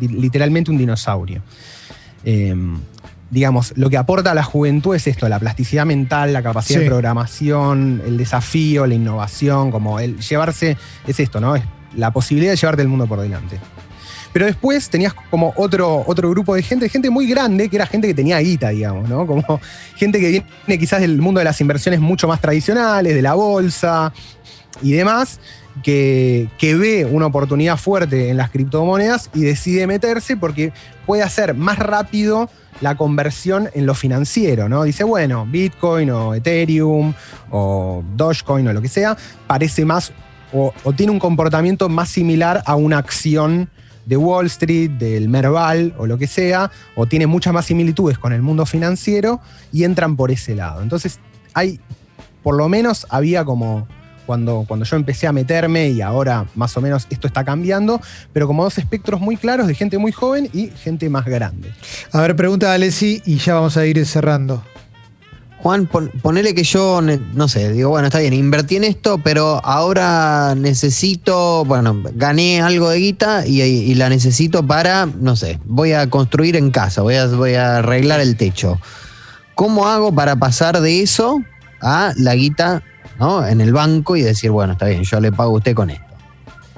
literalmente 0.00 0.70
un 0.70 0.78
dinosaurio. 0.78 1.42
Eh, 2.24 2.54
digamos, 3.30 3.72
lo 3.76 3.88
que 3.88 3.96
aporta 3.96 4.32
a 4.32 4.34
la 4.34 4.42
juventud 4.42 4.94
es 4.94 5.06
esto, 5.06 5.26
la 5.28 5.38
plasticidad 5.38 5.86
mental, 5.86 6.34
la 6.34 6.42
capacidad 6.42 6.80
Sí. 6.80 6.84
de 6.84 6.90
programación, 6.90 8.02
el 8.06 8.18
desafío, 8.18 8.86
la 8.86 8.94
innovación, 8.94 9.70
como 9.70 9.98
el 10.00 10.18
llevarse, 10.20 10.76
es 11.06 11.18
esto, 11.20 11.40
¿no? 11.40 11.56
Es 11.56 11.62
la 11.96 12.10
posibilidad 12.10 12.52
de 12.52 12.56
llevarte 12.58 12.82
el 12.82 12.88
mundo 12.88 13.06
por 13.06 13.20
delante. 13.20 13.58
Pero 14.32 14.46
después 14.46 14.88
tenías 14.88 15.14
como 15.30 15.52
otro, 15.56 16.04
otro 16.06 16.30
grupo 16.30 16.54
de 16.54 16.62
gente, 16.62 16.88
gente 16.88 17.10
muy 17.10 17.26
grande, 17.26 17.68
que 17.68 17.76
era 17.76 17.86
gente 17.86 18.08
que 18.08 18.14
tenía 18.14 18.38
guita, 18.38 18.70
digamos, 18.70 19.08
¿no? 19.08 19.26
Como 19.26 19.60
gente 19.96 20.20
que 20.20 20.44
viene 20.66 20.78
quizás 20.78 21.00
del 21.00 21.20
mundo 21.20 21.38
de 21.38 21.44
las 21.44 21.60
inversiones 21.60 22.00
mucho 22.00 22.26
más 22.28 22.40
tradicionales, 22.40 23.14
de 23.14 23.22
la 23.22 23.34
bolsa 23.34 24.12
y 24.80 24.92
demás, 24.92 25.38
que, 25.82 26.48
que 26.58 26.74
ve 26.74 27.04
una 27.04 27.26
oportunidad 27.26 27.76
fuerte 27.76 28.30
en 28.30 28.36
las 28.36 28.50
criptomonedas 28.50 29.30
y 29.34 29.42
decide 29.42 29.86
meterse 29.86 30.36
porque 30.36 30.72
puede 31.06 31.22
hacer 31.22 31.54
más 31.54 31.78
rápido 31.78 32.48
la 32.80 32.96
conversión 32.96 33.68
en 33.74 33.86
lo 33.86 33.94
financiero, 33.94 34.68
¿no? 34.68 34.82
Dice, 34.82 35.04
bueno, 35.04 35.46
Bitcoin 35.46 36.10
o 36.10 36.34
Ethereum 36.34 37.12
o 37.50 38.02
Dogecoin 38.16 38.66
o 38.66 38.72
lo 38.72 38.80
que 38.80 38.88
sea, 38.88 39.16
parece 39.46 39.84
más 39.84 40.12
o, 40.52 40.72
o 40.82 40.92
tiene 40.92 41.12
un 41.12 41.18
comportamiento 41.18 41.88
más 41.88 42.08
similar 42.08 42.62
a 42.66 42.74
una 42.74 42.98
acción 42.98 43.70
de 44.06 44.16
Wall 44.16 44.46
Street, 44.46 44.90
del 44.90 45.28
Merval 45.28 45.94
o 45.98 46.06
lo 46.06 46.18
que 46.18 46.26
sea, 46.26 46.70
o 46.94 47.06
tiene 47.06 47.26
muchas 47.26 47.52
más 47.52 47.66
similitudes 47.66 48.18
con 48.18 48.32
el 48.32 48.42
mundo 48.42 48.66
financiero 48.66 49.40
y 49.72 49.84
entran 49.84 50.16
por 50.16 50.30
ese 50.30 50.54
lado. 50.54 50.82
Entonces, 50.82 51.18
hay, 51.54 51.80
por 52.42 52.56
lo 52.56 52.68
menos 52.68 53.06
había 53.10 53.44
como 53.44 53.86
cuando, 54.26 54.64
cuando 54.66 54.86
yo 54.86 54.96
empecé 54.96 55.26
a 55.26 55.32
meterme 55.32 55.90
y 55.90 56.00
ahora 56.00 56.46
más 56.54 56.76
o 56.76 56.80
menos 56.80 57.06
esto 57.10 57.26
está 57.26 57.44
cambiando, 57.44 58.00
pero 58.32 58.46
como 58.46 58.64
dos 58.64 58.78
espectros 58.78 59.20
muy 59.20 59.36
claros 59.36 59.66
de 59.66 59.74
gente 59.74 59.98
muy 59.98 60.12
joven 60.12 60.48
y 60.52 60.68
gente 60.68 61.08
más 61.10 61.24
grande. 61.24 61.72
A 62.12 62.20
ver, 62.20 62.36
pregunta 62.36 62.70
a 62.70 62.74
Alessi 62.74 63.22
y 63.24 63.36
ya 63.36 63.54
vamos 63.54 63.76
a 63.76 63.86
ir 63.86 64.04
cerrando. 64.06 64.62
Juan, 65.62 65.86
pon- 65.86 66.10
ponele 66.22 66.56
que 66.56 66.64
yo, 66.64 67.00
no 67.00 67.46
sé, 67.46 67.72
digo, 67.72 67.90
bueno, 67.90 68.08
está 68.08 68.18
bien, 68.18 68.32
invertí 68.32 68.74
en 68.76 68.82
esto, 68.82 69.18
pero 69.18 69.64
ahora 69.64 70.56
necesito, 70.56 71.64
bueno, 71.64 72.02
gané 72.14 72.60
algo 72.60 72.88
de 72.88 72.98
guita 72.98 73.46
y, 73.46 73.94
la 73.94 74.08
necesito 74.08 74.66
para, 74.66 75.06
no 75.06 75.36
sé, 75.36 75.60
voy 75.64 75.92
a 75.92 76.10
construir 76.10 76.56
en 76.56 76.72
casa, 76.72 77.02
voy 77.02 77.14
a, 77.14 77.26
voy 77.28 77.54
a 77.54 77.76
arreglar 77.76 78.18
el 78.18 78.36
techo. 78.36 78.80
¿Cómo 79.54 79.86
hago 79.86 80.12
para 80.12 80.34
pasar 80.34 80.80
de 80.80 81.00
eso 81.00 81.40
a 81.80 82.12
la 82.16 82.34
guita 82.34 82.82
¿no? 83.20 83.46
en 83.46 83.60
el 83.60 83.72
banco 83.72 84.16
y 84.16 84.22
decir, 84.22 84.50
bueno, 84.50 84.72
está 84.72 84.86
bien, 84.86 85.04
yo 85.04 85.20
le 85.20 85.30
pago 85.30 85.54
a 85.54 85.58
usted 85.58 85.74
con 85.76 85.90
esto? 85.90 86.06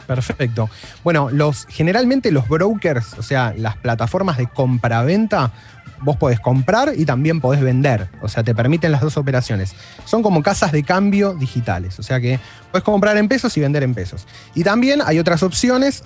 Perfecto. 0.07 0.69
Bueno, 1.03 1.31
los, 1.31 1.67
generalmente 1.71 2.31
los 2.31 2.47
brokers, 2.49 3.15
o 3.19 3.23
sea, 3.23 3.55
las 3.57 3.79
plataformas 3.79 4.37
de 4.37 4.47
compra-venta, 4.47 5.53
vos 6.01 6.17
podés 6.17 6.41
comprar 6.41 6.93
y 6.97 7.05
también 7.05 7.41
podés 7.41 7.61
vender. 7.61 8.09
O 8.23 8.29
sea, 8.29 8.43
te 8.43 8.55
permiten 8.55 8.93
las 8.93 9.01
dos 9.01 9.17
operaciones. 9.17 9.75
Son 10.05 10.23
como 10.23 10.43
casas 10.43 10.73
de 10.73 10.83
cambio 10.83 11.35
digitales. 11.35 11.99
O 11.99 12.03
sea 12.03 12.21
que 12.21 12.39
podés 12.71 12.85
comprar 12.85 13.17
en 13.17 13.29
pesos 13.29 13.57
y 13.57 13.61
vender 13.61 13.83
en 13.83 13.95
pesos. 13.95 14.27
Y 14.55 14.65
también 14.65 15.01
hay 15.05 15.19
otras 15.19 15.43
opciones. 15.43 16.05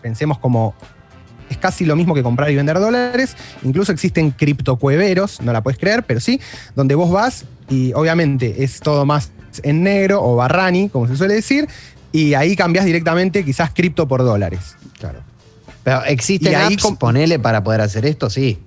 Pensemos 0.00 0.38
como 0.38 0.74
es 1.50 1.58
casi 1.58 1.84
lo 1.84 1.96
mismo 1.96 2.14
que 2.14 2.22
comprar 2.22 2.50
y 2.50 2.56
vender 2.56 2.78
dólares. 2.78 3.36
Incluso 3.62 3.92
existen 3.92 4.30
criptocueveros, 4.30 5.40
no 5.42 5.52
la 5.52 5.62
puedes 5.62 5.78
creer, 5.78 6.02
pero 6.04 6.20
sí, 6.20 6.40
donde 6.74 6.94
vos 6.94 7.10
vas 7.10 7.44
y 7.68 7.92
obviamente 7.92 8.64
es 8.64 8.80
todo 8.80 9.04
más 9.04 9.32
en 9.62 9.82
negro 9.82 10.22
o 10.22 10.36
barrani, 10.36 10.88
como 10.88 11.06
se 11.06 11.16
suele 11.16 11.34
decir, 11.34 11.68
y 12.10 12.34
ahí 12.34 12.56
cambias 12.56 12.84
directamente 12.84 13.44
quizás 13.44 13.70
cripto 13.72 14.08
por 14.08 14.22
dólares. 14.22 14.76
Claro. 14.98 15.20
Pero 15.84 16.04
existen 16.04 16.54
ahí 16.54 16.74
apps, 16.74 16.96
ponele 16.98 17.38
para 17.38 17.62
poder 17.62 17.80
hacer 17.80 18.06
esto, 18.06 18.30
sí. 18.30 18.58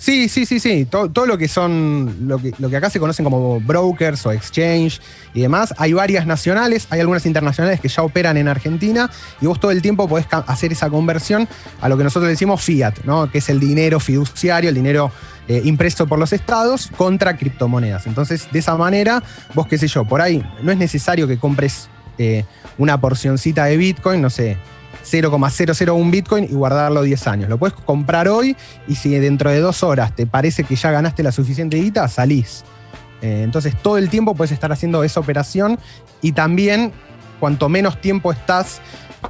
Sí, 0.00 0.30
sí, 0.30 0.46
sí, 0.46 0.60
sí. 0.60 0.86
Todo, 0.86 1.10
todo 1.10 1.26
lo 1.26 1.36
que 1.36 1.46
son, 1.46 2.26
lo 2.26 2.38
que, 2.38 2.54
lo 2.58 2.70
que 2.70 2.76
acá 2.76 2.88
se 2.88 2.98
conocen 2.98 3.22
como 3.22 3.60
brokers 3.60 4.24
o 4.24 4.32
exchange 4.32 4.98
y 5.34 5.42
demás. 5.42 5.74
Hay 5.76 5.92
varias 5.92 6.26
nacionales, 6.26 6.86
hay 6.88 7.00
algunas 7.00 7.26
internacionales 7.26 7.80
que 7.80 7.88
ya 7.88 8.02
operan 8.02 8.38
en 8.38 8.48
Argentina 8.48 9.10
y 9.42 9.46
vos 9.46 9.60
todo 9.60 9.70
el 9.72 9.82
tiempo 9.82 10.08
podés 10.08 10.26
hacer 10.30 10.72
esa 10.72 10.88
conversión 10.88 11.46
a 11.82 11.88
lo 11.90 11.98
que 11.98 12.04
nosotros 12.04 12.30
decimos 12.30 12.62
fiat, 12.62 13.04
¿no? 13.04 13.30
Que 13.30 13.38
es 13.38 13.50
el 13.50 13.60
dinero 13.60 14.00
fiduciario, 14.00 14.70
el 14.70 14.74
dinero 14.74 15.12
eh, 15.48 15.60
impreso 15.66 16.06
por 16.06 16.18
los 16.18 16.32
estados 16.32 16.88
contra 16.96 17.36
criptomonedas. 17.36 18.06
Entonces, 18.06 18.48
de 18.50 18.58
esa 18.58 18.76
manera, 18.76 19.22
vos 19.52 19.66
qué 19.66 19.76
sé 19.76 19.86
yo, 19.86 20.06
por 20.06 20.22
ahí 20.22 20.42
no 20.62 20.72
es 20.72 20.78
necesario 20.78 21.28
que 21.28 21.38
compres 21.38 21.90
eh, 22.16 22.44
una 22.78 22.98
porcioncita 22.98 23.66
de 23.66 23.76
Bitcoin, 23.76 24.22
no 24.22 24.30
sé, 24.30 24.56
0,001 25.04 26.10
Bitcoin 26.10 26.44
y 26.44 26.54
guardarlo 26.54 27.02
10 27.02 27.26
años. 27.26 27.48
Lo 27.48 27.58
puedes 27.58 27.74
comprar 27.74 28.28
hoy 28.28 28.56
y 28.88 28.94
si 28.94 29.10
dentro 29.18 29.50
de 29.50 29.60
dos 29.60 29.82
horas 29.82 30.14
te 30.14 30.26
parece 30.26 30.64
que 30.64 30.76
ya 30.76 30.90
ganaste 30.90 31.22
la 31.22 31.32
suficiente 31.32 31.76
guita, 31.78 32.08
salís. 32.08 32.64
Eh, 33.22 33.42
entonces 33.44 33.74
todo 33.82 33.98
el 33.98 34.08
tiempo 34.08 34.34
puedes 34.34 34.52
estar 34.52 34.72
haciendo 34.72 35.04
esa 35.04 35.20
operación 35.20 35.78
y 36.22 36.32
también 36.32 36.92
cuanto 37.38 37.68
menos 37.68 38.00
tiempo 38.00 38.32
estás 38.32 38.80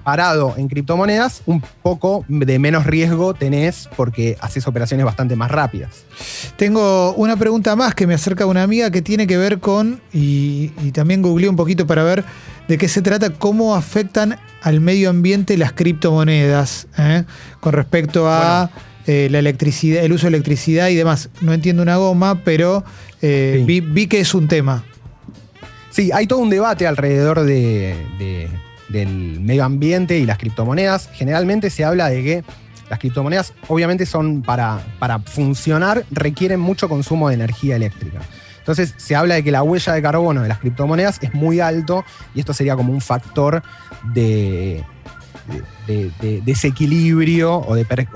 parado 0.04 0.54
en 0.56 0.68
criptomonedas, 0.68 1.42
un 1.46 1.62
poco 1.82 2.24
de 2.28 2.58
menos 2.58 2.86
riesgo 2.86 3.34
tenés 3.34 3.88
porque 3.96 4.36
haces 4.40 4.66
operaciones 4.66 5.04
bastante 5.04 5.36
más 5.36 5.50
rápidas. 5.50 6.04
Tengo 6.56 7.12
una 7.14 7.36
pregunta 7.36 7.74
más 7.76 7.94
que 7.94 8.06
me 8.06 8.14
acerca 8.14 8.46
una 8.46 8.62
amiga 8.62 8.90
que 8.90 9.02
tiene 9.02 9.26
que 9.26 9.36
ver 9.36 9.58
con, 9.58 10.00
y, 10.12 10.72
y 10.82 10.92
también 10.92 11.22
googleé 11.22 11.48
un 11.48 11.56
poquito 11.56 11.86
para 11.86 12.04
ver 12.04 12.24
de 12.70 12.78
qué 12.78 12.86
se 12.88 13.02
trata, 13.02 13.30
cómo 13.30 13.74
afectan 13.74 14.38
al 14.62 14.80
medio 14.80 15.10
ambiente 15.10 15.56
las 15.58 15.72
criptomonedas 15.72 16.86
¿eh? 16.96 17.24
con 17.58 17.72
respecto 17.72 18.30
a 18.30 18.70
eh, 19.06 19.26
la 19.28 19.40
electricidad, 19.40 20.04
el 20.04 20.12
uso 20.12 20.26
de 20.26 20.28
electricidad 20.36 20.88
y 20.88 20.94
demás. 20.94 21.30
No 21.40 21.52
entiendo 21.52 21.82
una 21.82 21.96
goma, 21.96 22.42
pero 22.44 22.84
eh, 23.22 23.56
Sí. 23.58 23.64
vi, 23.64 23.80
vi 23.80 24.06
que 24.06 24.20
es 24.20 24.34
un 24.34 24.46
tema. 24.46 24.84
Sí, 25.90 26.10
hay 26.14 26.28
todo 26.28 26.38
un 26.38 26.50
debate 26.50 26.86
alrededor 26.86 27.40
de- 27.40 27.96
de- 28.20 28.48
del 28.88 29.40
medio 29.40 29.64
ambiente 29.64 30.16
y 30.18 30.24
las 30.24 30.38
criptomonedas. 30.38 31.08
Generalmente 31.12 31.70
se 31.70 31.84
habla 31.84 32.08
de 32.08 32.22
que 32.22 32.44
las 32.88 33.00
criptomonedas 33.00 33.52
obviamente 33.66 34.06
son 34.06 34.42
para, 34.42 34.80
para 35.00 35.18
funcionar, 35.18 36.04
requieren 36.12 36.60
mucho 36.60 36.88
consumo 36.88 37.28
de 37.28 37.34
energía 37.34 37.74
eléctrica. 37.74 38.20
Entonces 38.70 38.94
se 38.98 39.16
habla 39.16 39.34
de 39.34 39.42
que 39.42 39.50
la 39.50 39.62
huella 39.64 39.92
de 39.92 40.00
carbono 40.00 40.42
de 40.42 40.48
las 40.48 40.58
criptomonedas 40.58 41.18
es 41.22 41.34
muy 41.34 41.58
alto 41.58 42.04
y 42.34 42.40
esto 42.40 42.54
sería 42.54 42.76
como 42.76 42.92
un 42.92 43.00
factor 43.00 43.62
de, 44.14 44.84
de- 45.88 45.92
de- 45.92 46.10
de 46.20 46.40
desequilibrio 46.42 47.56
o, 47.56 47.74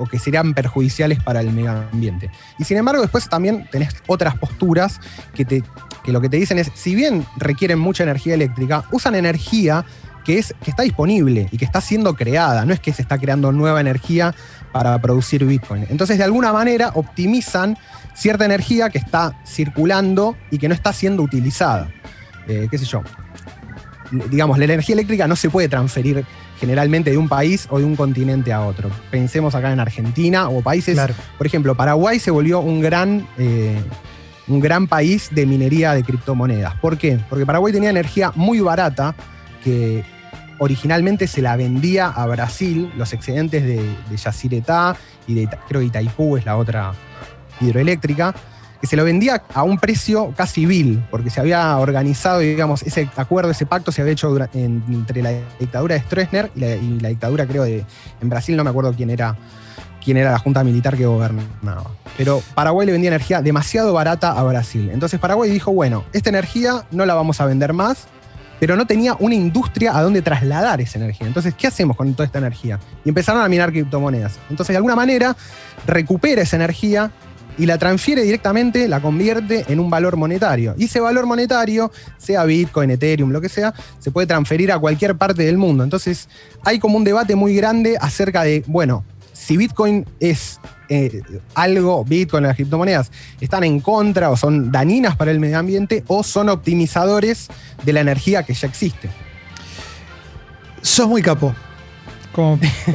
que 0.08 0.18
serían 0.20 0.54
perjudiciales 0.54 1.20
para 1.22 1.40
el 1.40 1.50
medio 1.50 1.72
ambiente. 1.72 2.30
Y 2.58 2.64
sin 2.64 2.76
embargo 2.76 3.02
después 3.02 3.28
también 3.28 3.68
tenés 3.72 3.88
otras 4.06 4.38
posturas 4.38 5.00
que, 5.34 5.44
te, 5.44 5.64
que 6.04 6.12
lo 6.12 6.20
que 6.20 6.28
te 6.28 6.36
dicen 6.36 6.58
es, 6.60 6.70
si 6.74 6.94
bien 6.94 7.26
requieren 7.36 7.80
mucha 7.80 8.04
energía 8.04 8.34
eléctrica, 8.34 8.84
usan 8.92 9.16
energía 9.16 9.84
que 10.24 10.38
está 10.38 10.82
disponible 10.84 11.48
y 11.50 11.58
que 11.58 11.64
está 11.66 11.80
siendo 11.80 12.14
creada, 12.14 12.64
no 12.64 12.72
es 12.72 12.80
que 12.80 12.92
se 12.94 13.02
está 13.02 13.18
creando 13.18 13.52
nueva 13.52 13.80
energía 13.80 14.34
para 14.72 14.98
producir 15.00 15.44
Bitcoin. 15.44 15.86
Entonces, 15.90 16.16
de 16.16 16.24
alguna 16.24 16.50
manera, 16.52 16.92
optimizan 16.94 17.76
cierta 18.14 18.44
energía 18.44 18.90
que 18.90 18.98
está 18.98 19.38
circulando 19.46 20.36
y 20.50 20.58
que 20.58 20.68
no 20.68 20.74
está 20.74 20.92
siendo 20.92 21.22
utilizada. 21.22 21.88
Eh, 22.46 22.68
¿Qué 22.70 22.78
sé 22.78 22.84
yo? 22.84 23.02
Digamos, 24.30 24.58
la 24.58 24.64
energía 24.66 24.94
eléctrica 24.94 25.26
no 25.26 25.34
se 25.34 25.50
puede 25.50 25.68
transferir 25.68 26.24
generalmente 26.60 27.10
de 27.10 27.16
un 27.16 27.28
país 27.28 27.66
o 27.70 27.78
de 27.78 27.84
un 27.84 27.96
continente 27.96 28.52
a 28.52 28.62
otro. 28.62 28.90
Pensemos 29.10 29.54
acá 29.54 29.72
en 29.72 29.80
Argentina 29.80 30.48
o 30.48 30.62
países 30.62 30.94
Claro. 30.94 31.14
por 31.36 31.46
ejemplo, 31.46 31.74
Paraguay 31.74 32.18
se 32.20 32.30
volvió 32.30 32.60
un 32.60 32.80
gran, 32.80 33.26
eh, 33.38 33.80
un 34.46 34.60
gran 34.60 34.86
país 34.86 35.30
de 35.32 35.46
minería 35.46 35.94
de 35.94 36.04
criptomonedas. 36.04 36.74
¿Por 36.76 36.96
qué? 36.96 37.18
Porque 37.28 37.44
Paraguay 37.44 37.72
tenía 37.72 37.90
energía 37.90 38.32
muy 38.36 38.60
barata 38.60 39.14
que 39.64 40.04
originalmente 40.58 41.26
se 41.26 41.42
la 41.42 41.56
vendía 41.56 42.06
a 42.08 42.26
Brasil, 42.26 42.92
los 42.96 43.12
excedentes 43.12 43.64
de, 43.64 43.76
de 44.08 44.16
Yacyretá 44.16 44.96
y 45.26 45.34
de 45.34 45.48
creo 45.68 45.82
Itaipú 45.82 46.36
es 46.36 46.44
la 46.46 46.56
otra 46.56 46.92
hidroeléctrica, 47.60 48.34
que 48.80 48.86
se 48.86 48.96
lo 48.96 49.04
vendía 49.04 49.42
a 49.54 49.62
un 49.62 49.78
precio 49.78 50.34
casi 50.36 50.66
vil, 50.66 51.02
porque 51.10 51.30
se 51.30 51.40
había 51.40 51.78
organizado, 51.78 52.40
digamos, 52.40 52.82
ese 52.82 53.08
acuerdo, 53.16 53.50
ese 53.50 53.64
pacto 53.66 53.90
se 53.92 54.02
había 54.02 54.12
hecho 54.12 54.28
dura- 54.28 54.50
en- 54.52 54.84
entre 54.88 55.22
la 55.22 55.30
dictadura 55.58 55.94
de 55.94 56.00
Stroessner 56.02 56.50
y 56.54 56.60
la, 56.60 56.76
y 56.76 57.00
la 57.00 57.08
dictadura, 57.08 57.46
creo, 57.46 57.64
de, 57.64 57.84
en 58.20 58.28
Brasil, 58.28 58.56
no 58.56 58.64
me 58.64 58.70
acuerdo 58.70 58.92
quién 58.94 59.10
era 59.10 59.36
quién 60.04 60.18
era 60.18 60.32
la 60.32 60.38
junta 60.38 60.62
militar 60.62 60.98
que 60.98 61.06
gobernaba. 61.06 61.90
Pero 62.18 62.42
Paraguay 62.54 62.84
le 62.84 62.92
vendía 62.92 63.08
energía 63.08 63.40
demasiado 63.40 63.94
barata 63.94 64.32
a 64.32 64.42
Brasil. 64.42 64.90
Entonces 64.92 65.18
Paraguay 65.18 65.48
dijo, 65.50 65.72
bueno, 65.72 66.04
esta 66.12 66.28
energía 66.28 66.84
no 66.90 67.06
la 67.06 67.14
vamos 67.14 67.40
a 67.40 67.46
vender 67.46 67.72
más, 67.72 68.06
pero 68.60 68.76
no 68.76 68.86
tenía 68.86 69.16
una 69.18 69.34
industria 69.34 69.96
a 69.96 70.02
donde 70.02 70.20
trasladar 70.20 70.82
esa 70.82 70.98
energía. 70.98 71.26
Entonces, 71.26 71.54
¿qué 71.54 71.68
hacemos 71.68 71.96
con 71.96 72.12
toda 72.12 72.26
esta 72.26 72.36
energía? 72.36 72.78
Y 73.02 73.08
empezaron 73.08 73.40
a 73.40 73.48
minar 73.48 73.70
criptomonedas. 73.72 74.38
Entonces, 74.50 74.74
de 74.74 74.76
alguna 74.76 74.94
manera, 74.94 75.34
recupera 75.86 76.42
esa 76.42 76.56
energía 76.56 77.10
y 77.56 77.66
la 77.66 77.78
transfiere 77.78 78.22
directamente, 78.22 78.88
la 78.88 79.00
convierte 79.00 79.64
en 79.68 79.80
un 79.80 79.90
valor 79.90 80.16
monetario. 80.16 80.74
Y 80.76 80.84
ese 80.84 81.00
valor 81.00 81.26
monetario, 81.26 81.92
sea 82.18 82.44
Bitcoin, 82.44 82.90
Ethereum, 82.90 83.30
lo 83.30 83.40
que 83.40 83.48
sea, 83.48 83.74
se 83.98 84.10
puede 84.10 84.26
transferir 84.26 84.72
a 84.72 84.78
cualquier 84.78 85.16
parte 85.16 85.44
del 85.44 85.58
mundo. 85.58 85.84
Entonces, 85.84 86.28
hay 86.64 86.78
como 86.78 86.96
un 86.96 87.04
debate 87.04 87.36
muy 87.36 87.54
grande 87.54 87.96
acerca 88.00 88.42
de, 88.42 88.64
bueno, 88.66 89.04
si 89.32 89.56
Bitcoin 89.56 90.06
es 90.20 90.58
eh, 90.88 91.22
algo, 91.54 92.04
Bitcoin, 92.04 92.44
las 92.44 92.56
criptomonedas, 92.56 93.10
están 93.40 93.64
en 93.64 93.80
contra 93.80 94.30
o 94.30 94.36
son 94.36 94.72
dañinas 94.72 95.16
para 95.16 95.30
el 95.30 95.40
medio 95.40 95.58
ambiente 95.58 96.02
o 96.06 96.22
son 96.22 96.48
optimizadores 96.48 97.48
de 97.84 97.92
la 97.92 98.00
energía 98.00 98.42
que 98.42 98.54
ya 98.54 98.66
existe. 98.66 99.10
Sos 100.82 101.08
muy 101.08 101.22
capo. 101.22 101.54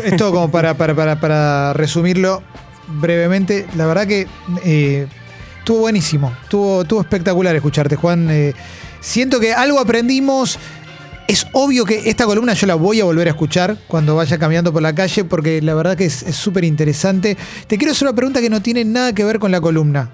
Esto 0.03 0.31
como 0.31 0.51
para, 0.51 0.73
para, 0.73 0.93
para, 0.95 1.19
para 1.19 1.73
resumirlo 1.73 2.43
brevemente, 2.89 3.67
la 3.75 3.86
verdad 3.86 4.08
que 4.08 4.28
eh, 4.63 5.08
estuvo 5.60 5.80
buenísimo, 5.80 6.34
estuvo, 6.43 6.82
estuvo 6.82 7.02
espectacular 7.02 7.56
escucharte, 7.56 7.95
Juan. 7.95 8.30
Eh, 8.30 8.54
siento 8.99 9.39
que 9.39 9.54
algo 9.54 9.80
aprendimos. 9.80 10.60
Es 11.28 11.45
obvio 11.54 11.86
que 11.86 12.10
esta 12.10 12.25
columna 12.25 12.54
yo 12.54 12.65
la 12.65 12.73
voy 12.73 13.02
a 13.02 13.04
volver 13.04 13.28
a 13.28 13.32
escuchar 13.32 13.78
cuando 13.88 14.15
vaya 14.15 14.39
caminando 14.39 14.73
por 14.73 14.82
la 14.82 14.95
calle 14.95 15.23
porque 15.23 15.62
la 15.62 15.75
verdad 15.75 15.95
que 15.95 16.06
es 16.06 16.23
es 16.23 16.36
súper 16.36 16.63
interesante. 16.63 17.38
Te 17.67 17.78
quiero 17.78 17.91
hacer 17.91 18.08
una 18.08 18.15
pregunta 18.15 18.41
que 18.41 18.49
no 18.49 18.63
tiene 18.63 18.84
nada 18.84 19.13
que 19.13 19.23
ver 19.23 19.38
con 19.38 19.52
la 19.52 19.62
columna 19.62 20.10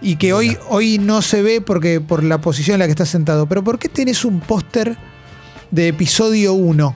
y 0.00 0.16
que 0.16 0.32
hoy, 0.32 0.56
hoy 0.68 0.98
no 0.98 1.22
se 1.22 1.42
ve 1.42 1.60
porque 1.60 2.00
por 2.00 2.24
la 2.24 2.40
posición 2.40 2.74
en 2.74 2.78
la 2.80 2.86
que 2.86 2.92
estás 2.92 3.08
sentado. 3.08 3.46
Pero 3.46 3.64
¿por 3.64 3.78
qué 3.78 3.88
tenés 3.88 4.24
un 4.24 4.40
póster 4.40 4.96
de 5.70 5.88
episodio 5.88 6.54
1? 6.54 6.94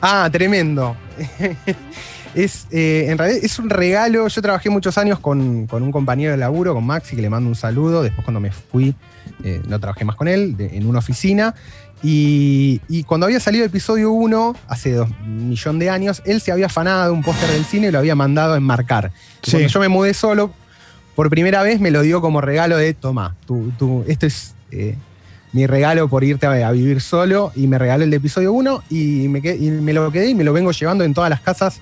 Ah, 0.00 0.28
tremendo. 0.30 0.96
es, 2.34 2.66
eh, 2.70 3.06
en 3.08 3.18
realidad 3.18 3.40
es 3.42 3.58
un 3.58 3.70
regalo. 3.70 4.26
Yo 4.28 4.42
trabajé 4.42 4.70
muchos 4.70 4.98
años 4.98 5.18
con, 5.18 5.66
con 5.66 5.82
un 5.82 5.92
compañero 5.92 6.32
de 6.32 6.38
laburo, 6.38 6.74
con 6.74 6.84
Maxi, 6.84 7.16
que 7.16 7.22
le 7.22 7.30
mando 7.30 7.48
un 7.48 7.54
saludo. 7.54 8.02
Después 8.02 8.24
cuando 8.24 8.40
me 8.40 8.50
fui, 8.50 8.94
eh, 9.42 9.60
no 9.68 9.78
trabajé 9.80 10.04
más 10.04 10.16
con 10.16 10.28
él, 10.28 10.56
de- 10.56 10.76
en 10.76 10.86
una 10.86 10.98
oficina. 10.98 11.54
Y, 12.02 12.80
y 12.88 13.04
cuando 13.04 13.26
había 13.26 13.40
salido 13.40 13.64
episodio 13.64 14.12
1, 14.12 14.56
hace 14.68 14.92
dos 14.92 15.08
millón 15.26 15.78
de 15.78 15.88
años, 15.90 16.22
él 16.26 16.40
se 16.40 16.52
había 16.52 16.66
afanado 16.66 17.12
un 17.14 17.22
póster 17.22 17.48
del 17.50 17.64
cine 17.64 17.88
y 17.88 17.90
lo 17.90 17.98
había 17.98 18.14
mandado 18.14 18.54
a 18.54 18.56
enmarcar. 18.58 19.10
Sí. 19.42 19.52
Cuando 19.52 19.68
yo 19.68 19.80
me 19.80 19.88
mudé 19.88 20.12
solo, 20.12 20.52
por 21.14 21.30
primera 21.30 21.62
vez 21.62 21.80
me 21.80 21.90
lo 21.90 22.02
dio 22.02 22.20
como 22.20 22.40
regalo 22.42 22.76
de, 22.76 22.92
toma, 22.92 23.36
tú, 23.46 23.72
tú, 23.78 24.04
esto 24.06 24.26
es 24.26 24.54
eh, 24.70 24.96
mi 25.52 25.66
regalo 25.66 26.08
por 26.08 26.24
irte 26.24 26.46
a, 26.46 26.68
a 26.68 26.72
vivir 26.72 27.00
solo. 27.00 27.52
Y 27.54 27.68
me 27.68 27.78
regaló 27.78 28.04
el 28.04 28.10
de 28.10 28.16
episodio 28.16 28.52
1 28.52 28.82
y 28.90 29.28
me, 29.28 29.38
y 29.38 29.70
me 29.70 29.92
lo 29.94 30.10
quedé 30.12 30.28
y 30.28 30.34
me 30.34 30.44
lo 30.44 30.52
vengo 30.52 30.72
llevando 30.72 31.04
en 31.04 31.14
todas 31.14 31.30
las 31.30 31.40
casas 31.40 31.80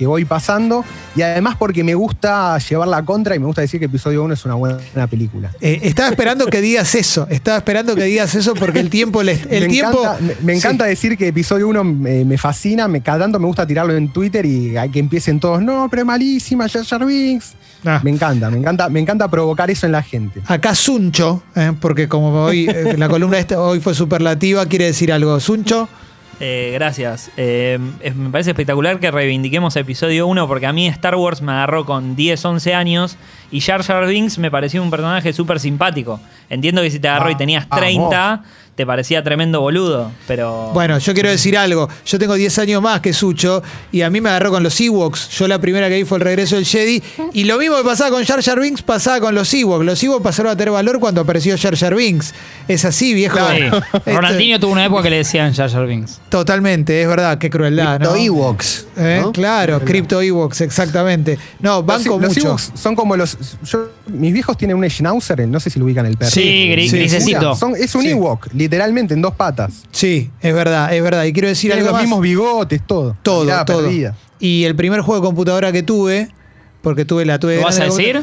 que 0.00 0.06
voy 0.06 0.24
pasando. 0.24 0.82
Y 1.14 1.20
además 1.20 1.56
porque 1.58 1.84
me 1.84 1.94
gusta 1.94 2.56
llevar 2.56 2.88
la 2.88 3.02
contra 3.04 3.36
y 3.36 3.38
me 3.38 3.44
gusta 3.44 3.60
decir 3.60 3.78
que 3.78 3.84
episodio 3.84 4.24
1 4.24 4.32
es 4.32 4.46
una 4.46 4.54
buena 4.54 5.06
película. 5.10 5.50
Eh, 5.60 5.80
estaba 5.82 6.08
esperando 6.08 6.46
que 6.46 6.62
digas 6.62 6.94
eso. 6.94 7.26
Estaba 7.28 7.58
esperando 7.58 7.94
que 7.94 8.04
digas 8.04 8.34
eso 8.34 8.54
porque 8.54 8.80
el 8.80 8.88
tiempo. 8.88 9.20
el 9.20 9.26
me 9.26 9.68
tiempo 9.68 10.00
encanta, 10.00 10.22
me, 10.22 10.36
me 10.42 10.54
encanta 10.54 10.84
decir 10.86 11.18
que 11.18 11.28
episodio 11.28 11.68
1 11.68 11.84
me, 11.84 12.24
me 12.24 12.38
fascina, 12.38 12.88
me, 12.88 13.02
cada 13.02 13.18
tanto 13.18 13.38
me 13.38 13.44
gusta 13.44 13.66
tirarlo 13.66 13.94
en 13.94 14.10
Twitter 14.10 14.46
y 14.46 14.78
hay 14.78 14.88
que 14.88 15.00
empiecen 15.00 15.38
todos, 15.38 15.60
no, 15.60 15.86
pero 15.90 16.06
malísima, 16.06 16.66
Jar 16.66 16.82
Jar 16.86 17.04
Binks". 17.04 17.52
Ah, 17.84 18.00
Me 18.02 18.10
encanta, 18.10 18.50
me 18.50 18.56
encanta, 18.56 18.88
me 18.88 19.00
encanta 19.00 19.28
provocar 19.28 19.70
eso 19.70 19.84
en 19.84 19.92
la 19.92 20.02
gente. 20.02 20.40
acá 20.46 20.74
Suncho, 20.74 21.42
eh, 21.54 21.72
porque 21.78 22.08
como 22.08 22.44
hoy 22.44 22.66
eh, 22.66 22.94
la 22.96 23.08
columna 23.10 23.38
esta 23.38 23.60
hoy 23.60 23.80
fue 23.80 23.94
superlativa, 23.94 24.64
quiere 24.64 24.86
decir 24.86 25.12
algo. 25.12 25.38
Suncho, 25.40 25.88
Eh, 26.40 26.70
gracias. 26.72 27.30
Es- 27.36 28.16
me 28.16 28.30
parece 28.30 28.50
espectacular 28.50 28.98
que 28.98 29.10
reivindiquemos 29.10 29.76
episodio 29.76 30.26
1 30.26 30.48
porque 30.48 30.66
a 30.66 30.72
mí 30.72 30.88
Star 30.88 31.14
Wars 31.16 31.42
me 31.42 31.52
agarró 31.52 31.84
con 31.84 32.16
10, 32.16 32.42
11 32.44 32.74
años 32.74 33.18
y 33.50 33.60
Jar 33.60 33.82
Jar 33.82 34.06
Binks 34.06 34.38
me 34.38 34.50
pareció 34.50 34.82
un 34.82 34.90
personaje 34.90 35.32
súper 35.32 35.58
simpático. 35.60 36.20
Entiendo 36.48 36.82
que 36.82 36.90
si 36.90 36.98
te 36.98 37.08
agarró 37.08 37.30
y 37.30 37.36
tenías 37.36 37.66
Ah, 37.70 37.76
30, 37.78 38.42
te 38.74 38.86
parecía 38.86 39.22
tremendo 39.22 39.60
boludo, 39.60 40.10
pero... 40.26 40.70
Bueno, 40.72 40.98
yo 40.98 41.12
quiero 41.12 41.28
decir 41.28 41.56
algo. 41.58 41.88
Yo 42.06 42.18
tengo 42.18 42.34
10 42.34 42.58
años 42.60 42.80
más 42.82 43.00
que 43.00 43.12
Sucho 43.12 43.62
y 43.92 44.00
a 44.02 44.08
mí 44.10 44.20
me 44.20 44.30
agarró 44.30 44.50
con 44.50 44.62
los 44.62 44.80
Ewoks. 44.80 45.28
Yo 45.30 45.46
la 45.46 45.60
primera 45.60 45.88
que 45.88 45.96
vi 45.96 46.04
fue 46.04 46.18
el 46.18 46.24
regreso 46.24 46.56
del 46.56 46.64
Jedi. 46.64 47.02
Y 47.34 47.44
lo 47.44 47.58
mismo 47.58 47.76
que 47.76 47.84
pasaba 47.84 48.10
con 48.10 48.24
Jar 48.24 48.42
Jar 48.42 48.58
Binks 48.58 48.80
pasaba 48.82 49.20
con 49.20 49.34
los 49.34 49.52
Ewoks. 49.52 49.84
Los 49.84 50.02
Ewoks 50.02 50.22
pasaron 50.22 50.52
a 50.52 50.56
tener 50.56 50.72
valor 50.72 50.98
cuando 50.98 51.20
apareció 51.20 51.56
Jar 51.58 51.76
Jar 51.76 51.94
Binks. 51.94 52.32
Es 52.68 52.84
así, 52.84 53.12
viejo. 53.14 53.38
Sí. 53.50 53.64
Este, 53.92 54.12
Ronaldinho 54.14 54.58
tuvo 54.60 54.72
una 54.72 54.84
época 54.86 55.02
que 55.04 55.10
le 55.10 55.16
decían 55.18 55.52
Jar 55.52 55.68
Jar 55.70 55.86
Binks. 55.86 56.20
Totalmente, 56.30 57.02
es 57.02 57.06
verdad. 57.08 57.36
Qué 57.38 57.50
crueldad, 57.50 58.00
¿no? 58.00 58.10
Los 58.10 58.18
Ewoks. 58.18 58.86
¿Eh? 58.96 59.18
¿no? 59.22 59.32
Claro, 59.32 59.80
Crypto 59.84 60.20
Ewoks, 60.22 60.62
exactamente. 60.62 61.38
No, 61.60 61.76
Los, 61.78 61.86
banco 61.86 62.18
los 62.18 62.28
mucho. 62.34 62.48
Ewoks 62.48 62.72
son 62.74 62.96
como 62.96 63.16
los. 63.16 63.36
Yo- 63.64 63.90
mis 64.06 64.32
viejos 64.32 64.56
tienen 64.56 64.76
un 64.76 64.88
Schnauzer, 64.88 65.46
no 65.48 65.60
sé 65.60 65.70
si 65.70 65.78
lo 65.78 65.84
ubican 65.86 66.06
el 66.06 66.16
perro. 66.16 66.30
Sí, 66.30 66.68
gri- 66.70 66.88
sí, 66.88 66.96
grisecito. 66.98 67.54
Son- 67.54 67.74
es 67.76 67.94
un 67.94 68.02
Sí. 68.02 68.08
Ewok, 68.10 68.48
literalmente, 68.54 69.14
en 69.14 69.22
dos 69.22 69.34
patas. 69.34 69.82
Sí, 69.90 70.30
es 70.40 70.54
verdad, 70.54 70.94
es 70.94 71.02
verdad. 71.02 71.24
Y 71.24 71.32
quiero 71.32 71.48
decir 71.48 71.70
Tienen 71.70 71.80
algo 71.84 71.90
los 71.90 71.94
más. 71.94 72.02
mismos 72.02 72.20
bigotes, 72.22 72.80
todo. 72.86 73.16
Todo, 73.22 73.44
Mirada 73.44 73.64
todo. 73.64 73.82
perdida. 73.82 74.14
Y 74.38 74.64
el 74.64 74.74
primer 74.76 75.00
juego 75.00 75.20
de 75.20 75.26
computadora 75.26 75.72
que 75.72 75.82
tuve, 75.82 76.28
porque 76.82 77.04
tuve 77.04 77.24
la 77.26 77.38
tuve 77.38 77.56
¿Lo 77.56 77.62
vas 77.64 77.78
a 77.80 77.84
decir? 77.84 78.22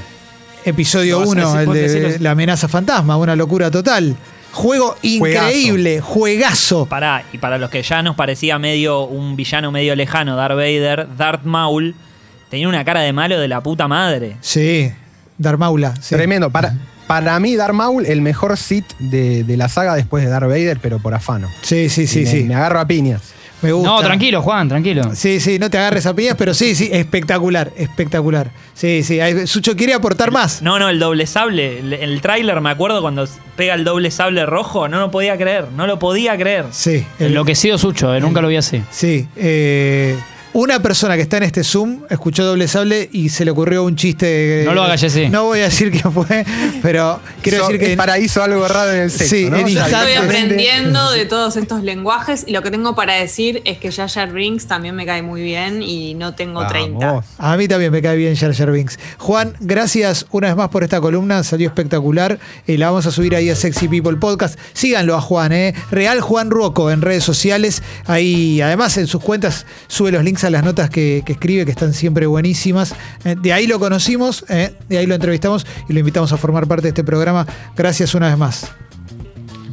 Episodio 0.66 1.14
¿Lo 1.14 1.20
vas 1.20 1.28
a 1.28 1.32
1, 1.32 1.42
decir? 1.46 1.60
el 1.60 1.66
¿Puedes 1.66 1.94
de 1.94 2.00
decirlo? 2.02 2.24
la 2.24 2.32
amenaza 2.32 2.68
fantasma, 2.68 3.18
una 3.18 3.36
locura 3.36 3.70
total. 3.72 4.16
Juego 4.52 4.96
increíble, 5.04 6.02
juegazo. 6.02 6.86
Pará, 6.88 7.24
y 7.32 7.38
para 7.38 7.58
los 7.58 7.70
que 7.70 7.84
ya 7.84 8.02
nos 8.02 8.16
parecía 8.16 8.58
medio 8.58 9.04
un 9.06 9.36
villano 9.36 9.72
medio 9.72 9.96
lejano, 9.96 10.36
Darth 10.36 10.56
Vader, 10.56 11.08
Darth 11.16 11.44
Maul, 11.44 11.94
tenía 12.50 12.68
una 12.68 12.84
cara 12.84 13.02
de 13.02 13.14
malo 13.14 13.40
de 13.40 13.48
la 13.48 13.62
puta 13.62 13.88
madre. 13.88 14.38
Sí, 14.42 14.92
Darmaula. 15.38 15.94
Sí. 16.02 16.16
Tremendo. 16.16 16.50
Para, 16.50 16.74
para 17.08 17.40
mí, 17.40 17.56
Darth 17.56 17.74
Maul, 17.74 18.06
el 18.06 18.22
mejor 18.22 18.58
Sith 18.58 18.86
de, 19.00 19.44
de 19.44 19.58
la 19.58 19.70
saga 19.70 19.96
después 19.96 20.24
de 20.24 20.30
Darth 20.30 20.48
Vader, 20.50 20.80
pero 20.82 21.00
por 21.00 21.14
afano. 21.14 21.48
Sí, 21.62 21.90
sí, 21.90 22.08
sí, 22.08 22.22
me, 22.22 22.26
sí. 22.32 22.44
me 22.44 22.56
agarro 22.56 22.80
a 22.80 22.88
piñas. 22.88 23.22
Me 23.60 23.72
gusta. 23.72 23.90
No, 23.90 24.00
tranquilo, 24.02 24.44
Juan, 24.44 24.70
tranquilo. 24.70 25.16
Sí, 25.16 25.40
sí, 25.40 25.58
no 25.58 25.68
te 25.72 25.80
agarres 25.80 26.06
a 26.06 26.14
piñas, 26.14 26.36
pero 26.38 26.54
sí, 26.54 26.76
sí, 26.76 26.90
espectacular, 26.92 27.72
espectacular. 27.76 28.52
Sí, 28.76 29.02
sí, 29.02 29.18
Sucho 29.48 29.76
quiere 29.76 29.96
aportar 29.96 30.30
más. 30.30 30.62
No, 30.62 30.78
no, 30.78 30.90
el 30.90 31.00
doble 31.00 31.26
sable. 31.26 31.80
El, 31.80 31.94
el 31.94 32.22
tráiler, 32.22 32.62
me 32.62 32.70
acuerdo 32.70 33.02
cuando 33.02 33.28
pega 33.56 33.74
el 33.74 33.84
doble 33.84 34.12
sable 34.12 34.46
rojo, 34.46 34.88
no 34.88 35.00
lo 35.00 35.10
podía 35.10 35.38
creer, 35.38 35.70
no 35.76 35.88
lo 35.88 35.98
podía 35.98 36.38
creer. 36.38 36.66
Sí, 36.70 37.04
el- 37.18 37.28
Enloquecido 37.30 37.80
Sucho, 37.80 38.14
eh, 38.14 38.22
nunca 38.22 38.42
lo 38.42 38.48
vi 38.50 38.58
así. 38.58 38.84
Sí, 38.92 39.28
eh, 39.36 40.16
una 40.60 40.80
persona 40.82 41.16
que 41.16 41.22
está 41.22 41.38
en 41.38 41.44
este 41.44 41.64
Zoom 41.64 42.00
escuchó 42.10 42.44
doble 42.44 42.68
sable 42.68 43.08
y 43.12 43.30
se 43.30 43.46
le 43.46 43.52
ocurrió 43.52 43.84
un 43.84 43.96
chiste. 43.96 44.64
No 44.66 44.74
lo 44.74 44.82
haga, 44.84 44.98
Jessy. 44.98 45.30
No 45.30 45.44
voy 45.46 45.60
a 45.60 45.66
decir 45.66 45.92
quién 45.92 46.12
fue, 46.12 46.44
pero 46.82 47.20
quiero 47.44 47.60
So- 47.60 47.64
decir 47.68 47.80
que. 47.80 47.92
es 47.92 47.96
para 47.98 48.18
hizo 48.18 48.42
algo 48.42 48.68
raro 48.68 48.92
en 48.92 49.02
el 49.04 49.12
sexo. 49.12 49.36
Sí, 49.36 49.50
¿no? 49.52 49.58
en 49.58 49.66
O 49.66 49.68
sea, 49.70 49.84
instantes. 49.84 50.10
Estoy 50.16 50.26
aprendiendo 50.26 51.12
de 51.12 51.26
todos 51.26 51.58
estos 51.58 51.84
lenguajes 51.84 52.44
y 52.48 52.54
lo 52.54 52.64
que 52.64 52.72
tengo 52.72 52.96
para 52.96 53.14
decir 53.14 53.62
es 53.66 53.78
que 53.78 53.92
Jar 53.92 54.10
Jar 54.10 54.34
Binks 54.34 54.66
también 54.66 54.96
me 54.96 55.06
cae 55.06 55.22
muy 55.22 55.44
bien 55.44 55.84
y 55.84 56.16
no 56.16 56.34
tengo 56.34 56.66
30. 56.66 57.06
Vamos. 57.06 57.26
A 57.38 57.56
mí 57.56 57.68
también 57.68 57.92
me 57.92 58.02
cae 58.02 58.18
bien 58.18 58.36
Jar 58.36 58.52
Jar 58.56 58.72
Binks. 58.72 58.98
Juan, 59.20 59.54
gracias 59.60 60.26
una 60.32 60.48
vez 60.48 60.58
más 60.58 60.70
por 60.70 60.84
esta 60.84 61.00
columna, 61.00 61.44
salió 61.44 61.68
espectacular. 61.68 62.40
Eh, 62.66 62.80
la 62.80 62.88
vamos 62.90 63.06
a 63.06 63.12
subir 63.12 63.36
ahí 63.36 63.52
a 63.52 63.56
Sexy 63.56 63.88
People 63.88 64.18
Podcast. 64.18 64.58
Síganlo 64.74 65.16
a 65.16 65.22
Juan, 65.22 65.52
¿eh? 65.54 65.76
Real 65.92 66.20
Juan 66.22 66.50
Ruoco 66.50 66.90
en 66.90 67.02
redes 67.04 67.24
sociales. 67.24 67.84
Ahí, 68.08 68.60
además, 68.60 68.98
en 68.98 69.06
sus 69.06 69.22
cuentas 69.22 69.68
sube 69.88 70.12
los 70.12 70.24
links 70.24 70.44
a 70.46 70.47
las 70.50 70.64
notas 70.64 70.90
que, 70.90 71.24
escribe, 71.26 71.66
que 71.66 71.72
están 71.72 71.94
siempre 71.94 72.26
buenísimas. 72.26 72.96
Eh, 73.24 73.36
de 73.42 73.54
ahí 73.54 73.68
lo 73.68 73.80
conocimos, 73.80 74.46
¿eh? 74.50 74.76
de 74.90 74.98
ahí 74.98 75.06
lo 75.06 75.16
entrevistamos 75.16 75.66
y 75.88 75.94
lo 75.94 76.00
invitamos 76.00 76.32
a 76.34 76.38
formar 76.38 76.68
parte 76.68 76.84
de 76.84 76.90
este 76.90 77.04
programa. 77.04 77.46
Gracias 77.76 78.16
una 78.16 78.28
vez 78.28 78.38
más. 78.38 78.72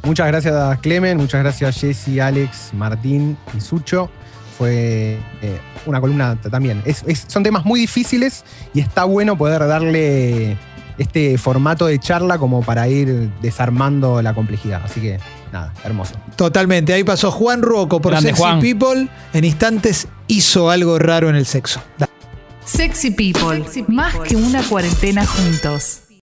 Muchas 0.03 0.27
gracias, 0.27 0.79
Clemen. 0.81 1.17
Muchas 1.17 1.43
gracias, 1.43 1.81
Jesse, 1.81 2.21
Alex, 2.21 2.75
Martín 2.75 3.37
y 3.57 3.61
Sucho. 3.61 4.11
Fue 4.59 5.19
eh, 5.43 5.59
una 5.87 6.01
columna 6.01 6.39
también. 6.51 6.83
Son 7.27 7.43
temas 7.43 7.65
muy 7.65 7.81
difíciles 7.81 8.45
y 8.73 8.81
está 8.81 9.05
bueno 9.05 9.37
poder 9.37 9.67
darle 9.67 10.57
este 10.99 11.39
formato 11.39 11.87
de 11.87 11.99
charla 11.99 12.39
como 12.39 12.63
para 12.63 12.87
ir 12.89 13.31
desarmando 13.41 14.23
la 14.23 14.35
complejidad. 14.35 14.83
Así 14.85 15.01
que, 15.01 15.19
nada, 15.55 15.73
hermoso. 15.85 16.15
Totalmente. 16.37 16.93
Ahí 16.93 17.05
pasó 17.05 17.31
Juan 17.31 17.63
Ruoco 17.63 18.01
por 18.01 18.13
Grande, 18.13 18.31
Sexy 18.31 18.43
Juan. 18.43 18.61
People. 18.61 19.09
En 19.33 19.45
instantes 19.45 20.09
hizo 20.27 20.69
algo 20.69 20.99
raro 20.99 21.31
en 21.31 21.37
el 21.37 21.47
sexo. 21.47 21.81
Sexy 22.65 23.11
People, 23.11 23.65
más 23.89 24.15
que 24.21 24.37
una 24.37 24.63
cuarentena 24.63 25.25
juntos. 25.25 26.01